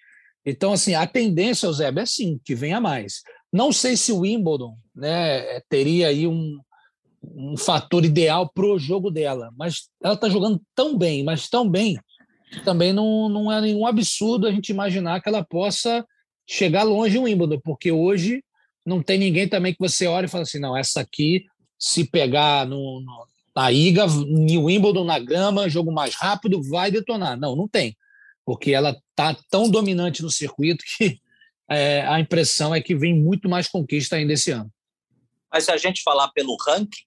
Então, 0.45 0.73
assim, 0.73 0.95
a 0.95 1.05
tendência, 1.05 1.67
Eusébio, 1.67 2.01
é 2.01 2.05
sim, 2.05 2.39
que 2.43 2.55
venha 2.55 2.79
mais. 2.79 3.21
Não 3.51 3.71
sei 3.71 3.97
se 3.97 4.11
o 4.11 4.19
Wimbledon 4.19 4.75
né, 4.95 5.59
teria 5.69 6.07
aí 6.07 6.25
um, 6.25 6.59
um 7.23 7.57
fator 7.57 8.05
ideal 8.05 8.49
para 8.51 8.65
o 8.65 8.79
jogo 8.79 9.11
dela, 9.11 9.51
mas 9.57 9.89
ela 10.01 10.13
está 10.13 10.29
jogando 10.29 10.61
tão 10.75 10.97
bem, 10.97 11.23
mas 11.23 11.49
tão 11.49 11.69
bem, 11.69 11.99
também 12.63 12.91
não, 12.91 13.29
não 13.29 13.51
é 13.51 13.61
nenhum 13.61 13.85
absurdo 13.85 14.47
a 14.47 14.51
gente 14.51 14.69
imaginar 14.69 15.21
que 15.21 15.29
ela 15.29 15.43
possa 15.43 16.05
chegar 16.47 16.83
longe 16.83 17.17
em 17.17 17.21
Wimbledon, 17.21 17.59
porque 17.63 17.91
hoje 17.91 18.43
não 18.85 19.03
tem 19.03 19.19
ninguém 19.19 19.47
também 19.47 19.73
que 19.73 19.79
você 19.79 20.07
olhe 20.07 20.25
e 20.25 20.29
fala 20.29 20.43
assim, 20.43 20.59
não, 20.59 20.75
essa 20.75 21.01
aqui, 21.01 21.45
se 21.77 22.09
pegar 22.09 22.65
no, 22.65 23.01
no, 23.01 23.27
na 23.55 23.71
Iga, 23.71 24.07
no 24.07 24.65
Wimbledon, 24.65 25.03
na 25.03 25.19
grama, 25.19 25.69
jogo 25.69 25.91
mais 25.91 26.15
rápido, 26.15 26.61
vai 26.63 26.89
detonar. 26.89 27.39
Não, 27.39 27.55
não 27.55 27.67
tem. 27.67 27.95
Porque 28.43 28.71
ela 28.71 28.99
está 29.11 29.37
tão 29.49 29.69
dominante 29.69 30.23
no 30.23 30.31
circuito 30.31 30.83
que 30.97 31.19
é, 31.69 32.01
a 32.01 32.19
impressão 32.19 32.73
é 32.73 32.81
que 32.81 32.95
vem 32.95 33.13
muito 33.13 33.47
mais 33.47 33.67
conquista 33.67 34.15
ainda 34.15 34.33
esse 34.33 34.49
ano. 34.51 34.71
Mas 35.51 35.65
se 35.65 35.71
a 35.71 35.77
gente 35.77 36.01
falar 36.01 36.29
pelo 36.29 36.57
ranking, 36.65 37.03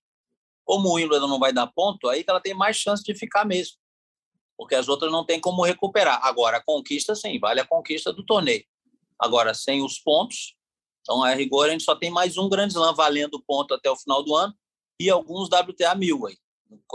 como 0.64 0.88
o 0.88 0.94
Wimbledon 0.94 1.26
não 1.26 1.38
vai 1.38 1.52
dar 1.52 1.66
ponto, 1.66 2.08
aí 2.08 2.24
ela 2.26 2.40
tem 2.40 2.54
mais 2.54 2.76
chance 2.76 3.02
de 3.02 3.14
ficar 3.14 3.44
mesmo. 3.44 3.76
Porque 4.62 4.76
as 4.76 4.88
outras 4.88 5.10
não 5.10 5.26
tem 5.26 5.40
como 5.40 5.64
recuperar. 5.64 6.24
Agora, 6.24 6.58
a 6.58 6.62
conquista, 6.62 7.16
sim, 7.16 7.36
vale 7.40 7.60
a 7.60 7.66
conquista 7.66 8.12
do 8.12 8.24
torneio. 8.24 8.64
Agora, 9.18 9.54
sem 9.54 9.82
os 9.82 9.98
pontos, 9.98 10.54
então, 11.00 11.22
a 11.24 11.34
rigor, 11.34 11.68
a 11.68 11.72
gente 11.72 11.82
só 11.82 11.96
tem 11.96 12.10
mais 12.10 12.38
um 12.38 12.48
grande 12.48 12.74
slam 12.74 12.94
valendo 12.94 13.42
ponto 13.44 13.74
até 13.74 13.90
o 13.90 13.96
final 13.96 14.22
do 14.22 14.36
ano 14.36 14.54
e 15.00 15.10
alguns 15.10 15.48
WTA 15.48 15.96
1000 15.96 16.26
aí. 16.26 16.36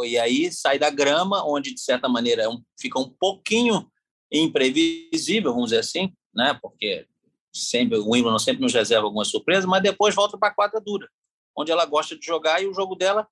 E 0.05 0.17
aí 0.17 0.51
sai 0.51 0.79
da 0.79 0.89
grama, 0.89 1.45
onde, 1.45 1.73
de 1.73 1.81
certa 1.81 2.07
maneira, 2.07 2.43
é 2.43 2.47
fica 2.79 2.97
um 2.97 3.09
pouquinho 3.09 3.91
imprevisível, 4.31 5.51
vamos 5.51 5.71
dizer 5.71 5.81
assim, 5.81 6.13
né? 6.33 6.57
porque 6.61 7.05
sempre 7.53 7.97
o 7.97 8.09
Wimbledon 8.09 8.39
sempre 8.39 8.61
nos 8.61 8.73
reserva 8.73 9.05
algumas 9.05 9.27
surpresas, 9.27 9.65
mas 9.65 9.83
depois 9.83 10.15
volta 10.15 10.37
para 10.37 10.49
a 10.49 10.53
quadra 10.53 10.79
dura, 10.79 11.09
onde 11.55 11.71
ela 11.71 11.85
gosta 11.85 12.17
de 12.17 12.25
jogar 12.25 12.61
e 12.61 12.67
o 12.67 12.73
jogo 12.73 12.95
dela 12.95 13.27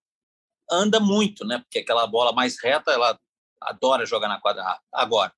anda 0.69 0.99
muito, 0.99 1.45
né? 1.45 1.59
Porque 1.59 1.79
aquela 1.79 2.05
bola 2.07 2.33
mais 2.33 2.61
reta, 2.61 2.91
ela 2.91 3.19
adora 3.61 4.05
jogar 4.05 4.27
na 4.27 4.39
quadra 4.39 4.79
Agora, 4.91 5.33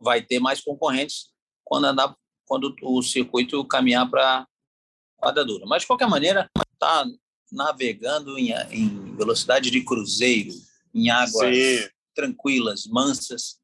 vai 0.00 0.22
ter 0.22 0.38
mais 0.38 0.60
concorrentes 0.60 1.30
quando 1.64 1.86
andar, 1.86 2.14
quando 2.46 2.74
o 2.82 3.02
circuito 3.02 3.64
caminhar 3.66 4.08
para 4.08 4.46
quadra 5.16 5.44
dura. 5.44 5.66
Mas, 5.66 5.82
de 5.82 5.86
qualquer 5.86 6.08
maneira, 6.08 6.50
está 6.72 7.04
navegando 7.50 8.38
em, 8.38 8.52
em, 8.70 9.16
velocidade 9.16 9.70
de 9.70 9.82
cruzeiro, 9.82 10.52
em 10.94 11.10
águas 11.10 11.56
Sim. 11.56 11.88
tranquilas, 12.14 12.86
mansas, 12.86 13.58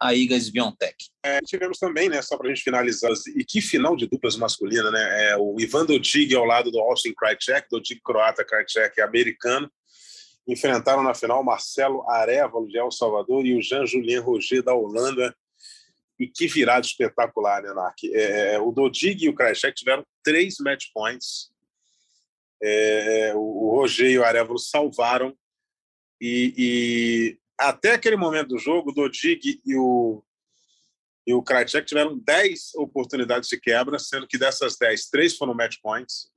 a 0.00 0.14
Igas 0.14 0.48
Biontech. 0.48 0.96
É, 1.22 1.40
tivemos 1.40 1.78
também, 1.78 2.08
né, 2.08 2.22
só 2.22 2.36
para 2.36 2.46
a 2.46 2.54
gente 2.54 2.64
finalizar, 2.64 3.12
e 3.36 3.44
que 3.44 3.60
final 3.60 3.94
de 3.94 4.06
duplas 4.06 4.34
masculina, 4.34 4.90
né? 4.90 5.30
É, 5.30 5.36
o 5.36 5.60
Ivan 5.60 5.84
Dodig 5.84 6.34
ao 6.34 6.46
lado 6.46 6.70
do 6.70 6.80
Austin 6.80 7.12
Krajcek, 7.14 7.68
Dodig 7.70 8.00
croata, 8.02 8.42
Krajcek 8.42 8.98
americano, 9.02 9.70
enfrentaram 10.46 11.02
na 11.02 11.14
final 11.14 11.44
Marcelo 11.44 12.08
Arevalo 12.08 12.66
de 12.66 12.78
El 12.78 12.90
Salvador 12.90 13.46
e 13.46 13.56
o 13.56 13.62
Jean-Julien 13.62 14.20
Roger 14.20 14.62
da 14.62 14.74
Holanda. 14.74 15.34
E 16.18 16.28
que 16.28 16.46
virada 16.46 16.84
espetacular, 16.84 17.62
né, 17.62 17.72
Nark? 17.72 18.04
É, 18.12 18.58
o 18.58 18.70
Dodig 18.70 19.24
e 19.24 19.28
o 19.28 19.34
Krajcek 19.34 19.74
tiveram 19.74 20.04
três 20.22 20.56
match 20.60 20.86
points. 20.92 21.50
É, 22.62 23.32
o 23.34 23.70
Roger 23.70 24.10
e 24.10 24.18
o 24.18 24.24
Arevalo 24.24 24.58
salvaram. 24.58 25.34
E, 26.20 26.52
e, 26.58 27.38
até 27.58 27.92
aquele 27.92 28.16
momento 28.16 28.48
do 28.48 28.58
jogo, 28.58 28.90
o 28.90 28.94
Dodig 28.94 29.62
e 29.64 29.76
o, 29.76 30.22
e 31.26 31.32
o 31.32 31.42
Krajcek 31.42 31.86
tiveram 31.86 32.18
dez 32.18 32.74
oportunidades 32.74 33.48
de 33.48 33.58
quebra, 33.58 33.98
sendo 33.98 34.26
que 34.26 34.36
dessas 34.36 34.76
dez, 34.76 35.08
três 35.08 35.38
foram 35.38 35.54
match 35.54 35.76
points. 35.82 36.30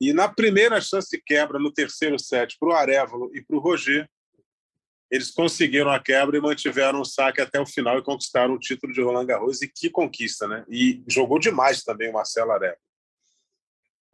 E 0.00 0.12
na 0.12 0.28
primeira 0.28 0.80
chance 0.80 1.08
de 1.10 1.22
quebra, 1.22 1.58
no 1.58 1.72
terceiro 1.72 2.18
set, 2.18 2.56
para 2.58 2.68
o 2.68 2.72
Arevalo 2.72 3.30
e 3.34 3.42
para 3.42 3.56
o 3.56 3.60
Roger, 3.60 4.08
eles 5.10 5.30
conseguiram 5.30 5.90
a 5.90 6.00
quebra 6.00 6.36
e 6.36 6.40
mantiveram 6.40 7.00
o 7.00 7.04
saque 7.04 7.40
até 7.40 7.60
o 7.60 7.66
final 7.66 7.98
e 7.98 8.02
conquistaram 8.02 8.54
o 8.54 8.58
título 8.58 8.92
de 8.92 9.00
Roland 9.00 9.26
Garros. 9.26 9.62
E 9.62 9.68
que 9.68 9.88
conquista, 9.88 10.46
né? 10.46 10.64
E 10.68 11.02
jogou 11.08 11.38
demais 11.38 11.82
também 11.82 12.10
o 12.10 12.12
Marcelo 12.12 12.52
Arevalo. 12.52 12.80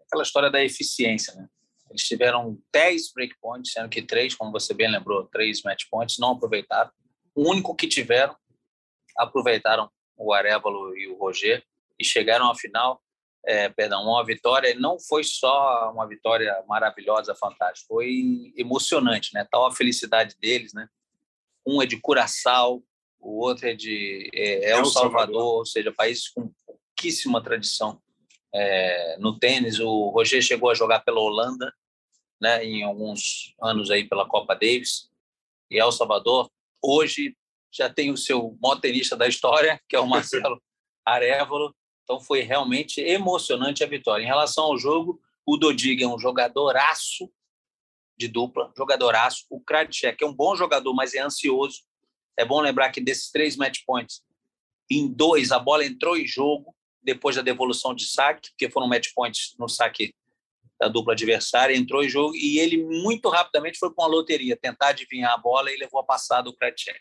Aquela 0.07 0.23
história 0.23 0.51
da 0.51 0.63
eficiência, 0.63 1.35
né? 1.35 1.49
Eles 1.91 2.05
tiveram 2.05 2.59
10 2.73 3.13
breakpoints, 3.13 3.73
sendo 3.73 3.89
que 3.89 4.03
três, 4.03 4.35
como 4.35 4.51
você 4.51 4.73
bem 4.73 4.91
lembrou, 4.91 5.27
três 5.27 5.63
match 5.63 5.85
points, 5.91 6.19
não 6.19 6.33
aproveitaram. 6.33 6.91
O 7.35 7.51
único 7.51 7.75
que 7.75 7.87
tiveram, 7.87 8.35
aproveitaram 9.17 9.91
o 10.17 10.33
Arevalo 10.33 10.97
e 10.97 11.07
o 11.09 11.17
Roger 11.17 11.63
e 11.99 12.05
chegaram 12.05 12.51
à 12.51 12.55
final 12.55 13.03
é, 13.45 13.69
perdão, 13.69 14.05
uma 14.05 14.25
vitória 14.25 14.75
não 14.79 14.99
foi 15.01 15.25
só 15.25 15.91
uma 15.93 16.07
vitória 16.07 16.63
maravilhosa, 16.69 17.35
fantástica, 17.35 17.89
foi 17.89 18.53
emocionante, 18.57 19.35
né? 19.35 19.47
Tal 19.51 19.67
a 19.67 19.75
felicidade 19.75 20.37
deles, 20.41 20.73
né? 20.73 20.89
Um 21.67 21.83
é 21.83 21.87
de 21.87 22.01
Curaçao, 22.01 22.83
o 23.19 23.41
outro 23.41 23.69
é 23.69 23.75
de 23.75 24.31
é, 24.33 24.71
El, 24.71 24.85
Salvador, 24.85 24.93
Salvador, 24.93 25.55
ou 25.59 25.67
seja, 25.67 25.93
países 25.93 26.29
com 26.29 26.53
pouquíssima 26.67 27.43
tradição 27.43 28.01
é, 28.55 29.17
no 29.19 29.39
tênis. 29.39 29.81
O 29.81 30.11
Roger 30.11 30.41
chegou 30.41 30.71
a 30.71 30.75
jogar 30.75 31.01
pela 31.01 31.21
Holanda, 31.21 31.73
né? 32.41 32.65
Em 32.65 32.85
alguns 32.85 33.55
anos 33.61 33.91
aí 33.91 34.09
pela 34.09 34.27
Copa 34.27 34.55
Davis 34.55 35.11
e 35.71 35.79
El 35.79 35.91
Salvador 35.91 36.51
hoje 36.81 37.37
já 37.73 37.89
tem 37.89 38.11
o 38.11 38.17
seu 38.17 38.57
maior 38.63 38.77
tenista 38.77 39.17
da 39.17 39.27
história, 39.27 39.81
que 39.89 39.97
é 39.97 40.01
o 40.01 40.07
Marcelo 40.09 40.63
Arevalo, 41.05 41.75
então 42.13 42.21
foi 42.21 42.43
realmente 42.43 43.01
emocionante 43.01 43.83
a 43.83 43.87
vitória. 43.87 44.23
Em 44.23 44.27
relação 44.27 44.65
ao 44.65 44.77
jogo, 44.77 45.19
o 45.47 45.57
Dodig 45.57 46.03
é 46.03 46.07
um 46.07 46.19
jogadoraço 46.19 47.33
de 48.19 48.29
dupla, 48.29 48.71
jogadoraço. 48.77 49.47
O 49.49 49.59
Kradchek 49.59 50.23
é 50.23 50.27
um 50.27 50.35
bom 50.35 50.55
jogador, 50.55 50.93
mas 50.93 51.15
é 51.15 51.21
ansioso. 51.21 51.81
É 52.37 52.45
bom 52.45 52.61
lembrar 52.61 52.91
que 52.91 53.01
desses 53.01 53.31
três 53.31 53.57
match 53.57 53.81
points, 53.87 54.23
em 54.91 55.11
dois 55.11 55.53
a 55.53 55.59
bola 55.59 55.87
entrou 55.87 56.19
em 56.19 56.27
jogo 56.27 56.77
depois 57.03 57.35
da 57.35 57.41
devolução 57.41 57.95
de 57.95 58.05
saque, 58.07 58.51
porque 58.51 58.71
foram 58.71 58.89
match 58.89 59.09
points 59.15 59.55
no 59.59 59.67
saque 59.67 60.15
da 60.79 60.89
dupla 60.89 61.15
adversária, 61.15 61.75
entrou 61.75 62.05
em 62.05 62.11
jogo 62.11 62.37
e 62.37 62.59
ele 62.59 62.85
muito 62.85 63.31
rapidamente 63.31 63.79
foi 63.79 63.91
para 63.91 64.05
uma 64.05 64.11
loteria, 64.11 64.55
tentar 64.55 64.89
adivinhar 64.89 65.33
a 65.33 65.39
bola 65.39 65.73
e 65.73 65.79
levou 65.79 65.99
a 65.99 66.05
passada 66.05 66.51
o 66.51 66.55
Kratchek. 66.55 67.01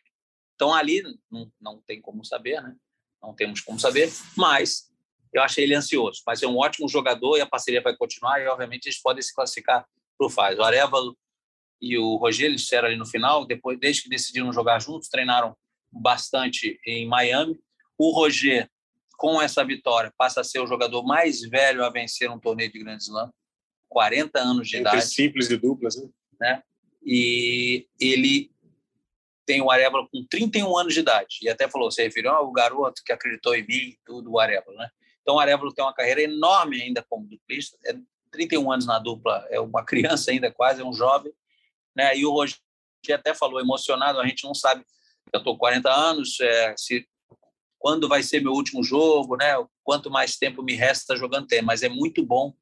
Então 0.56 0.74
ali 0.74 1.04
não, 1.30 1.52
não 1.60 1.82
tem 1.82 2.00
como 2.00 2.24
saber, 2.24 2.62
né? 2.62 2.76
Não 3.22 3.36
temos 3.36 3.62
como 3.62 3.80
saber, 3.80 4.10
mas 4.36 4.91
eu 5.34 5.42
achei 5.42 5.64
ele 5.64 5.76
ansioso. 5.76 6.22
Vai 6.26 6.36
ser 6.36 6.46
um 6.46 6.58
ótimo 6.58 6.88
jogador 6.88 7.38
e 7.38 7.42
a 7.42 7.46
parceria 7.46 7.82
vai 7.82 7.96
continuar 7.96 8.42
e, 8.42 8.48
obviamente, 8.48 8.88
eles 8.88 9.02
podem 9.02 9.22
se 9.22 9.34
classificar 9.34 9.86
para 10.18 10.28
o 10.28 10.30
FAS. 10.30 10.58
O 10.58 10.64
Arevalo 10.64 11.18
e 11.82 11.98
o 11.98 12.16
Rogério 12.18 12.56
disseram 12.56 12.88
ali 12.88 12.98
no 12.98 13.06
final, 13.06 13.46
depois, 13.46 13.80
desde 13.80 14.04
que 14.04 14.10
decidiram 14.10 14.52
jogar 14.54 14.80
juntos, 14.80 15.10
treinaram 15.10 15.56
bastante 15.92 16.80
em 16.86 17.08
Miami. 17.08 17.60
O 17.98 18.12
Roger, 18.12 18.70
com 19.18 19.42
essa 19.42 19.64
vitória, 19.64 20.14
passa 20.18 20.42
a 20.42 20.44
ser 20.44 20.60
o 20.60 20.68
jogador 20.68 21.04
mais 21.04 21.42
velho 21.42 21.84
a 21.84 21.90
vencer 21.90 22.30
um 22.30 22.40
torneio 22.40 22.72
de 22.72 22.80
Grand 22.80 22.98
Slam, 22.98 23.32
40 23.90 24.40
anos 24.40 24.68
de 24.68 24.78
Entre 24.78 24.90
idade. 24.90 25.06
simples 25.06 25.50
e 25.50 25.58
duplas, 25.58 25.96
né? 25.96 26.10
né? 26.40 26.64
E 27.04 27.88
ele 28.00 28.52
tem 29.46 29.62
o 29.62 29.72
Arevalo 29.72 30.08
com 30.10 30.24
31 30.30 30.78
anos 30.78 30.94
de 30.94 31.00
idade. 31.00 31.40
E 31.42 31.50
até 31.50 31.68
falou, 31.68 31.92
você 31.92 32.04
referiu 32.04 32.32
ao 32.32 32.52
garoto 32.52 33.02
que 33.04 33.12
acreditou 33.12 33.56
em 33.56 33.66
mim, 33.66 33.98
tudo, 34.06 34.32
o 34.32 34.40
Arevalo, 34.40 34.78
né? 34.78 34.90
Então, 35.22 35.36
o 35.36 35.40
Arevalo 35.40 35.74
tem 35.74 35.84
uma 35.84 35.94
carreira 35.94 36.22
enorme 36.22 36.82
ainda 36.82 37.06
como 37.08 37.28
duplista, 37.28 37.78
é 37.86 37.96
31 38.32 38.72
anos 38.72 38.86
na 38.86 38.98
dupla, 38.98 39.46
é 39.50 39.60
uma 39.60 39.84
criança 39.86 40.32
ainda 40.32 40.52
quase, 40.52 40.82
é 40.82 40.86
um 40.86 40.94
jovem. 40.94 41.32
Né? 41.96 42.18
E 42.18 42.26
o 42.26 42.32
Roger 42.32 42.58
até 43.14 43.34
falou 43.34 43.60
emocionado, 43.60 44.20
a 44.20 44.28
gente 44.28 44.46
não 44.46 44.54
sabe, 44.54 44.86
eu 45.34 45.40
estou 45.40 45.58
40 45.58 45.92
anos, 45.92 46.40
é, 46.40 46.76
se 46.78 47.08
quando 47.78 48.08
vai 48.08 48.22
ser 48.22 48.42
meu 48.42 48.52
último 48.52 48.84
jogo, 48.84 49.36
né? 49.36 49.56
Quanto 49.84 50.12
mais 50.12 50.38
tempo 50.38 50.62
me 50.62 50.76
resta 50.76 51.16
jogando 51.16 51.48
tem, 51.48 51.64
mas 51.64 51.82
é 51.82 51.90
muito 51.90 52.24
bom 52.24 52.54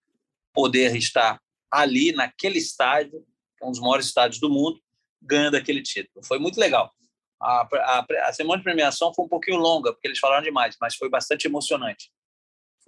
poder 0.54 0.96
estar 0.96 1.42
ali 1.70 2.14
naquele 2.14 2.58
estádio, 2.58 3.26
que 3.58 3.66
é 3.66 3.68
um 3.68 3.72
dos 3.72 3.82
maiores 3.82 4.06
estádios 4.06 4.40
do 4.40 4.50
mundo, 4.50 4.80
ganhando 5.22 5.56
aquele 5.56 5.84
título. 5.84 6.26
Foi 6.26 6.40
muito 6.40 6.58
legal. 6.58 6.94
A, 7.42 7.68
a, 7.74 8.06
a 8.30 8.34
semana 8.34 8.60
de 8.60 8.64
premiação 8.64 9.14
foi 9.14 9.26
um 9.26 9.30
pouquinho 9.30 9.58
longa, 9.58 9.92
porque 9.92 10.08
eles 10.08 10.20
falaram 10.20 10.44
demais, 10.44 10.78
mas 10.80 10.96
foi 10.96 11.10
bastante 11.10 11.48
emocionante 11.48 12.10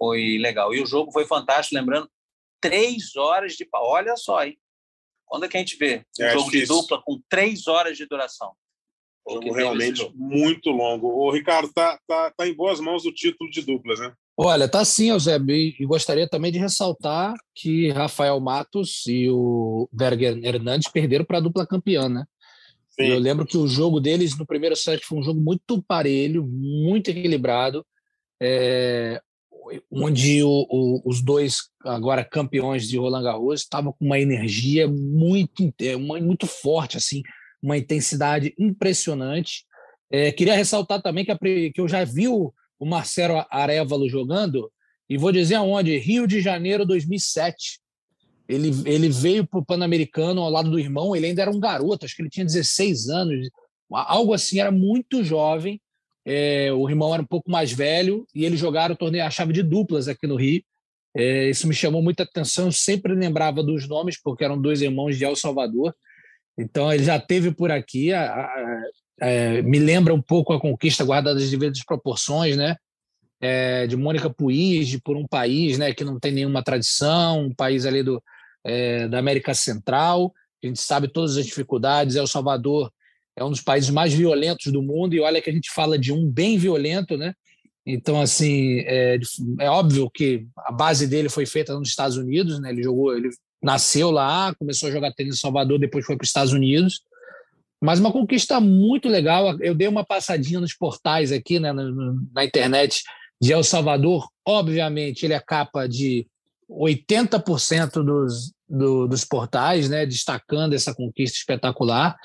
foi 0.02 0.36
legal. 0.38 0.74
E 0.74 0.82
o 0.82 0.86
jogo 0.86 1.12
foi 1.12 1.24
fantástico, 1.24 1.76
lembrando, 1.76 2.10
três 2.60 3.14
horas 3.14 3.52
de. 3.52 3.68
Olha 3.72 4.16
só, 4.16 4.44
hein? 4.44 4.58
Quando 5.24 5.44
é 5.44 5.48
que 5.48 5.56
a 5.56 5.60
gente 5.60 5.76
vê 5.76 6.04
um 6.18 6.24
é, 6.24 6.32
jogo 6.32 6.50
de 6.50 6.66
dupla 6.66 7.00
com 7.00 7.22
três 7.30 7.68
horas 7.68 7.96
de 7.96 8.06
duração? 8.06 8.52
Jogo 9.28 9.52
realmente 9.52 10.10
muito 10.16 10.70
longo. 10.70 11.06
O 11.06 11.30
Ricardo 11.30 11.72
tá, 11.72 11.96
tá, 12.08 12.32
tá 12.36 12.48
em 12.48 12.52
boas 12.52 12.80
mãos 12.80 13.06
o 13.06 13.12
título 13.12 13.48
de 13.48 13.62
duplas, 13.62 14.00
né? 14.00 14.12
Olha, 14.36 14.68
tá 14.68 14.84
sim, 14.84 15.10
Eusébio, 15.10 15.54
e 15.54 15.86
gostaria 15.86 16.28
também 16.28 16.50
de 16.50 16.58
ressaltar 16.58 17.32
que 17.54 17.90
Rafael 17.90 18.40
Matos 18.40 19.04
e 19.06 19.28
o 19.30 19.88
Berger 19.92 20.36
Hernandes 20.42 20.90
perderam 20.90 21.24
para 21.24 21.38
a 21.38 21.40
dupla 21.40 21.64
campeã, 21.64 22.08
né? 22.08 22.24
Sim. 22.90 23.04
Eu 23.04 23.20
lembro 23.20 23.46
que 23.46 23.56
o 23.56 23.68
jogo 23.68 24.00
deles 24.00 24.36
no 24.36 24.44
primeiro 24.44 24.74
set 24.74 25.04
foi 25.04 25.18
um 25.18 25.22
jogo 25.22 25.40
muito 25.40 25.80
parelho, 25.80 26.44
muito 26.44 27.08
equilibrado. 27.08 27.86
É, 28.40 29.22
onde 29.90 30.42
o, 30.42 30.66
o, 30.68 31.02
os 31.04 31.22
dois 31.22 31.70
agora 31.84 32.24
campeões 32.24 32.88
de 32.88 32.98
Roland 32.98 33.22
Garros 33.22 33.60
estavam 33.60 33.92
com 33.92 34.04
uma 34.04 34.18
energia 34.18 34.88
muito 34.88 35.72
muito 35.98 36.46
forte 36.46 36.96
assim 36.96 37.22
uma 37.62 37.76
intensidade 37.76 38.54
impressionante 38.58 39.64
é, 40.10 40.30
queria 40.30 40.54
ressaltar 40.54 41.00
também 41.00 41.24
que, 41.24 41.32
a, 41.32 41.38
que 41.38 41.72
eu 41.78 41.88
já 41.88 42.04
vi 42.04 42.28
o, 42.28 42.52
o 42.78 42.84
Marcelo 42.84 43.46
Arevalo 43.48 44.08
jogando 44.08 44.70
E 45.08 45.16
vou 45.16 45.32
dizer 45.32 45.54
aonde? 45.54 45.96
Rio 45.96 46.26
de 46.26 46.40
Janeiro 46.40 46.84
2007. 46.84 47.80
Ele, 48.48 48.70
ele 48.84 49.08
veio 49.08 49.46
para 49.46 49.60
o 49.60 49.64
Pan-Americano 49.64 50.42
ao 50.42 50.50
lado 50.50 50.70
do 50.70 50.78
irmão, 50.78 51.16
ele 51.16 51.26
ainda 51.26 51.42
era 51.42 51.50
um 51.50 51.60
garoto, 51.60 52.04
acho 52.04 52.14
que 52.14 52.20
ele 52.20 52.28
tinha 52.28 52.44
16 52.44 53.08
anos, 53.08 53.48
algo 53.90 54.34
assim, 54.34 54.58
era 54.58 54.70
muito 54.70 55.24
jovem. 55.24 55.80
É, 56.24 56.72
o 56.72 56.88
irmão 56.88 57.12
era 57.12 57.22
um 57.22 57.26
pouco 57.26 57.50
mais 57.50 57.72
velho 57.72 58.26
e 58.34 58.44
eles 58.44 58.60
jogaram 58.60 58.94
o 58.94 58.98
torneio 58.98 59.24
a 59.24 59.30
chave 59.30 59.52
de 59.52 59.62
duplas 59.62 60.08
aqui 60.08 60.26
no 60.26 60.36
Rio. 60.36 60.62
É, 61.14 61.50
isso 61.50 61.66
me 61.68 61.74
chamou 61.74 62.02
muita 62.02 62.22
atenção. 62.22 62.66
Eu 62.66 62.72
sempre 62.72 63.14
lembrava 63.14 63.62
dos 63.62 63.88
nomes, 63.88 64.20
porque 64.20 64.44
eram 64.44 64.60
dois 64.60 64.80
irmãos 64.80 65.16
de 65.16 65.24
El 65.24 65.36
Salvador. 65.36 65.94
Então, 66.56 66.92
ele 66.92 67.04
já 67.04 67.18
teve 67.18 67.52
por 67.52 67.70
aqui. 67.70 68.12
A, 68.12 68.22
a, 68.22 68.44
a, 68.44 68.82
é, 69.20 69.62
me 69.62 69.78
lembra 69.78 70.14
um 70.14 70.22
pouco 70.22 70.52
a 70.52 70.60
conquista 70.60 71.04
guardada 71.04 71.38
de 71.38 71.50
devidas 71.50 71.84
proporções, 71.84 72.56
né? 72.56 72.76
É, 73.40 73.86
de 73.86 73.96
Mônica 73.96 74.30
Puig, 74.30 75.00
por 75.02 75.16
um 75.16 75.26
país 75.26 75.76
né, 75.76 75.92
que 75.92 76.04
não 76.04 76.18
tem 76.18 76.30
nenhuma 76.30 76.62
tradição, 76.62 77.46
um 77.46 77.54
país 77.54 77.84
ali 77.84 78.00
do, 78.00 78.22
é, 78.64 79.08
da 79.08 79.18
América 79.18 79.52
Central. 79.52 80.32
A 80.62 80.66
gente 80.66 80.80
sabe 80.80 81.08
todas 81.08 81.36
as 81.36 81.44
dificuldades. 81.44 82.14
El 82.14 82.28
Salvador 82.28 82.92
é 83.36 83.44
um 83.44 83.50
dos 83.50 83.60
países 83.60 83.90
mais 83.90 84.12
violentos 84.12 84.72
do 84.72 84.82
mundo, 84.82 85.14
e 85.14 85.20
olha 85.20 85.40
que 85.40 85.50
a 85.50 85.52
gente 85.52 85.70
fala 85.70 85.98
de 85.98 86.12
um 86.12 86.28
bem 86.28 86.58
violento, 86.58 87.16
né? 87.16 87.34
Então, 87.84 88.20
assim, 88.20 88.80
é, 88.80 89.18
é, 89.58 89.68
óbvio 89.68 90.08
que 90.10 90.46
a 90.56 90.70
base 90.70 91.06
dele 91.06 91.28
foi 91.28 91.46
feita 91.46 91.76
nos 91.76 91.88
Estados 91.88 92.16
Unidos, 92.16 92.60
né? 92.60 92.70
Ele 92.70 92.82
jogou, 92.82 93.16
ele 93.16 93.30
nasceu 93.62 94.10
lá, 94.10 94.54
começou 94.54 94.88
a 94.88 94.92
jogar 94.92 95.12
tênis 95.12 95.36
em 95.36 95.38
Salvador, 95.38 95.78
depois 95.78 96.04
foi 96.04 96.16
para 96.16 96.24
os 96.24 96.28
Estados 96.28 96.52
Unidos. 96.52 97.02
Mas 97.80 97.98
uma 97.98 98.12
conquista 98.12 98.60
muito 98.60 99.08
legal. 99.08 99.60
Eu 99.60 99.74
dei 99.74 99.88
uma 99.88 100.04
passadinha 100.04 100.60
nos 100.60 100.74
portais 100.74 101.32
aqui, 101.32 101.58
né, 101.58 101.72
na, 101.72 101.90
na 102.32 102.44
internet 102.44 103.02
de 103.40 103.52
El 103.52 103.64
Salvador. 103.64 104.28
Obviamente, 104.46 105.24
ele 105.24 105.34
é 105.34 105.40
capa 105.40 105.88
de 105.88 106.24
80% 106.70 108.04
dos, 108.04 108.52
do, 108.68 109.08
dos 109.08 109.24
portais, 109.24 109.88
né, 109.88 110.06
destacando 110.06 110.74
essa 110.74 110.94
conquista 110.94 111.36
espetacular. 111.38 112.16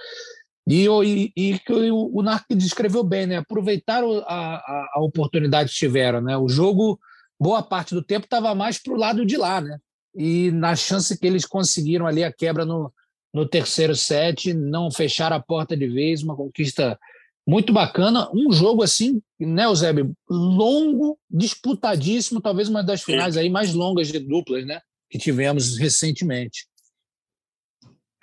E, 0.67 0.86
e, 0.86 1.31
e 1.36 1.59
que 1.59 1.71
o, 1.71 2.12
o 2.13 2.21
Narc 2.21 2.45
descreveu 2.53 3.01
bem, 3.01 3.25
né? 3.25 3.38
Aproveitaram 3.38 4.19
a, 4.27 4.55
a, 4.55 4.91
a, 4.95 5.01
oportunidade 5.01 5.71
que 5.71 5.77
tiveram, 5.77 6.19
né? 6.19 6.38
O 6.38 6.50
jogo, 6.50 7.00
boa 7.39 7.63
parte 7.63 7.95
do 7.95 8.03
tempo, 8.03 8.25
estava 8.25 8.53
mais 8.53 8.77
para 8.77 8.93
o 8.93 8.97
lado 8.97 9.25
de 9.25 9.38
lá, 9.38 9.62
né? 9.62 9.77
E 10.13 10.51
na 10.51 10.75
chance 10.75 11.17
que 11.17 11.25
eles 11.25 11.45
conseguiram 11.45 12.05
ali 12.05 12.21
a 12.21 12.33
quebra 12.33 12.65
no, 12.65 12.91
no 13.33 13.47
terceiro 13.47 13.95
set, 13.95 14.53
não 14.53 14.91
fecharam 14.91 15.38
a 15.38 15.41
porta 15.41 15.77
de 15.77 15.88
vez, 15.88 16.21
uma 16.21 16.36
conquista 16.36 17.00
muito 17.47 17.71
bacana. 17.71 18.29
Um 18.33 18.51
jogo 18.51 18.83
assim, 18.83 19.21
né, 19.39 19.63
Eusébio? 19.63 20.13
Longo, 20.29 21.17
disputadíssimo, 21.29 22.41
talvez 22.41 22.67
uma 22.67 22.83
das 22.83 23.01
finais 23.03 23.38
aí 23.38 23.50
mais 23.50 23.74
longas 23.74 24.09
de 24.09 24.19
duplas, 24.19 24.65
né? 24.65 24.81
Que 25.09 25.17
tivemos 25.17 25.77
recentemente. 25.77 26.67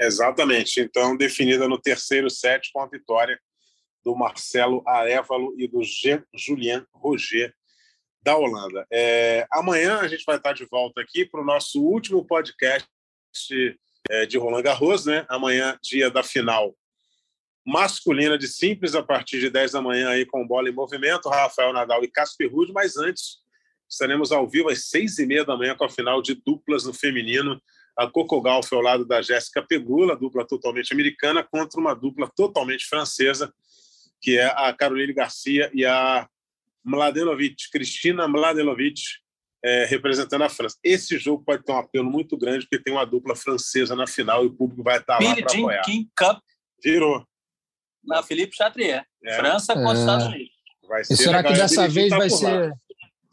Exatamente. 0.01 0.81
Então, 0.81 1.17
definida 1.17 1.69
no 1.69 1.81
terceiro 1.81 2.29
set 2.31 2.71
com 2.73 2.81
a 2.81 2.87
vitória 2.87 3.39
do 4.05 4.15
Marcelo 4.15 4.83
Arevalo 4.87 5.55
e 5.59 5.67
do 5.67 5.81
Julien 6.35 6.85
Roger 6.93 7.55
da 8.23 8.37
Holanda. 8.37 8.87
É, 8.91 9.47
amanhã 9.51 9.99
a 9.99 10.09
gente 10.09 10.25
vai 10.25 10.37
estar 10.37 10.53
de 10.53 10.65
volta 10.67 11.01
aqui 11.01 11.25
para 11.25 11.41
o 11.41 11.45
nosso 11.45 11.83
último 11.83 12.25
podcast 12.25 12.87
é, 14.11 14.27
de 14.27 14.39
Roland 14.39 14.63
Garros, 14.63 15.07
né? 15.07 15.27
Amanhã, 15.29 15.79
dia 15.83 16.11
da 16.11 16.23
final 16.23 16.75
masculina 17.65 18.37
de 18.37 18.47
simples, 18.47 18.95
a 18.95 19.03
partir 19.03 19.41
de 19.41 19.49
10 19.49 19.73
da 19.73 19.81
manhã 19.81 20.11
aí 20.11 20.27
com 20.27 20.47
bola 20.47 20.69
em 20.69 20.73
movimento, 20.73 21.29
Rafael 21.29 21.73
Nadal 21.73 22.05
e 22.05 22.11
Casper 22.11 22.53
Ruud, 22.53 22.73
mas 22.73 22.97
antes 22.97 23.39
estaremos 23.89 24.33
ao 24.33 24.49
vivo 24.49 24.69
às 24.69 24.87
seis 24.89 25.19
e 25.19 25.27
meia 25.27 25.45
da 25.45 25.57
manhã 25.57 25.75
com 25.75 25.85
a 25.85 25.89
final 25.89 26.21
de 26.21 26.35
duplas 26.35 26.85
no 26.85 26.93
feminino 26.93 27.61
a 27.97 28.09
Coco 28.09 28.41
Gauff 28.41 28.75
ao 28.75 28.81
lado 28.81 29.05
da 29.05 29.23
Jéssica 29.23 29.63
Pegula, 29.63 30.17
dupla 30.17 30.47
totalmente 30.47 30.93
americana, 30.93 31.43
contra 31.43 31.81
uma 31.81 31.95
dupla 31.95 32.31
totalmente 32.35 32.87
francesa, 32.87 33.53
que 34.21 34.39
é 34.39 34.47
a 34.47 34.73
Caroline 34.73 35.13
Garcia 35.13 35.71
e 35.73 35.85
a 35.85 36.27
Mladenovic, 36.85 37.71
Cristina 37.71 38.27
Mladenovic, 38.27 39.01
é, 39.65 39.87
representando 39.87 40.43
a 40.43 40.49
França. 40.49 40.77
Esse 40.85 41.19
jogo 41.19 41.43
pode 41.45 41.65
ter 41.65 41.73
um 41.73 41.79
apelo 41.79 42.11
muito 42.11 42.37
grande, 42.37 42.67
porque 42.67 42.83
tem 42.83 42.93
uma 42.93 43.07
dupla 43.07 43.35
francesa 43.35 43.97
na 43.97 44.07
final 44.07 44.45
e 44.45 44.49
o 44.49 44.53
público 44.53 44.83
vai 44.83 44.99
estar 44.99 45.19
lá 45.23 45.35
para 45.35 45.47
apoiar. 45.47 45.83
King 45.83 46.11
Cup. 46.17 46.39
Virou. 46.83 47.27
Na 48.05 48.23
Felipe 48.23 48.55
Chatrier. 48.55 49.07
É. 49.25 49.37
França 49.37 49.73
contra 49.75 49.97
é. 49.97 50.01
Estados 50.01 50.27
Unidos. 50.27 50.53
e 51.11 51.17
será 51.17 51.43
que 51.43 51.55
dessa 51.55 51.89
vez 51.89 52.11
vai 52.11 52.29
ser... 52.29 52.75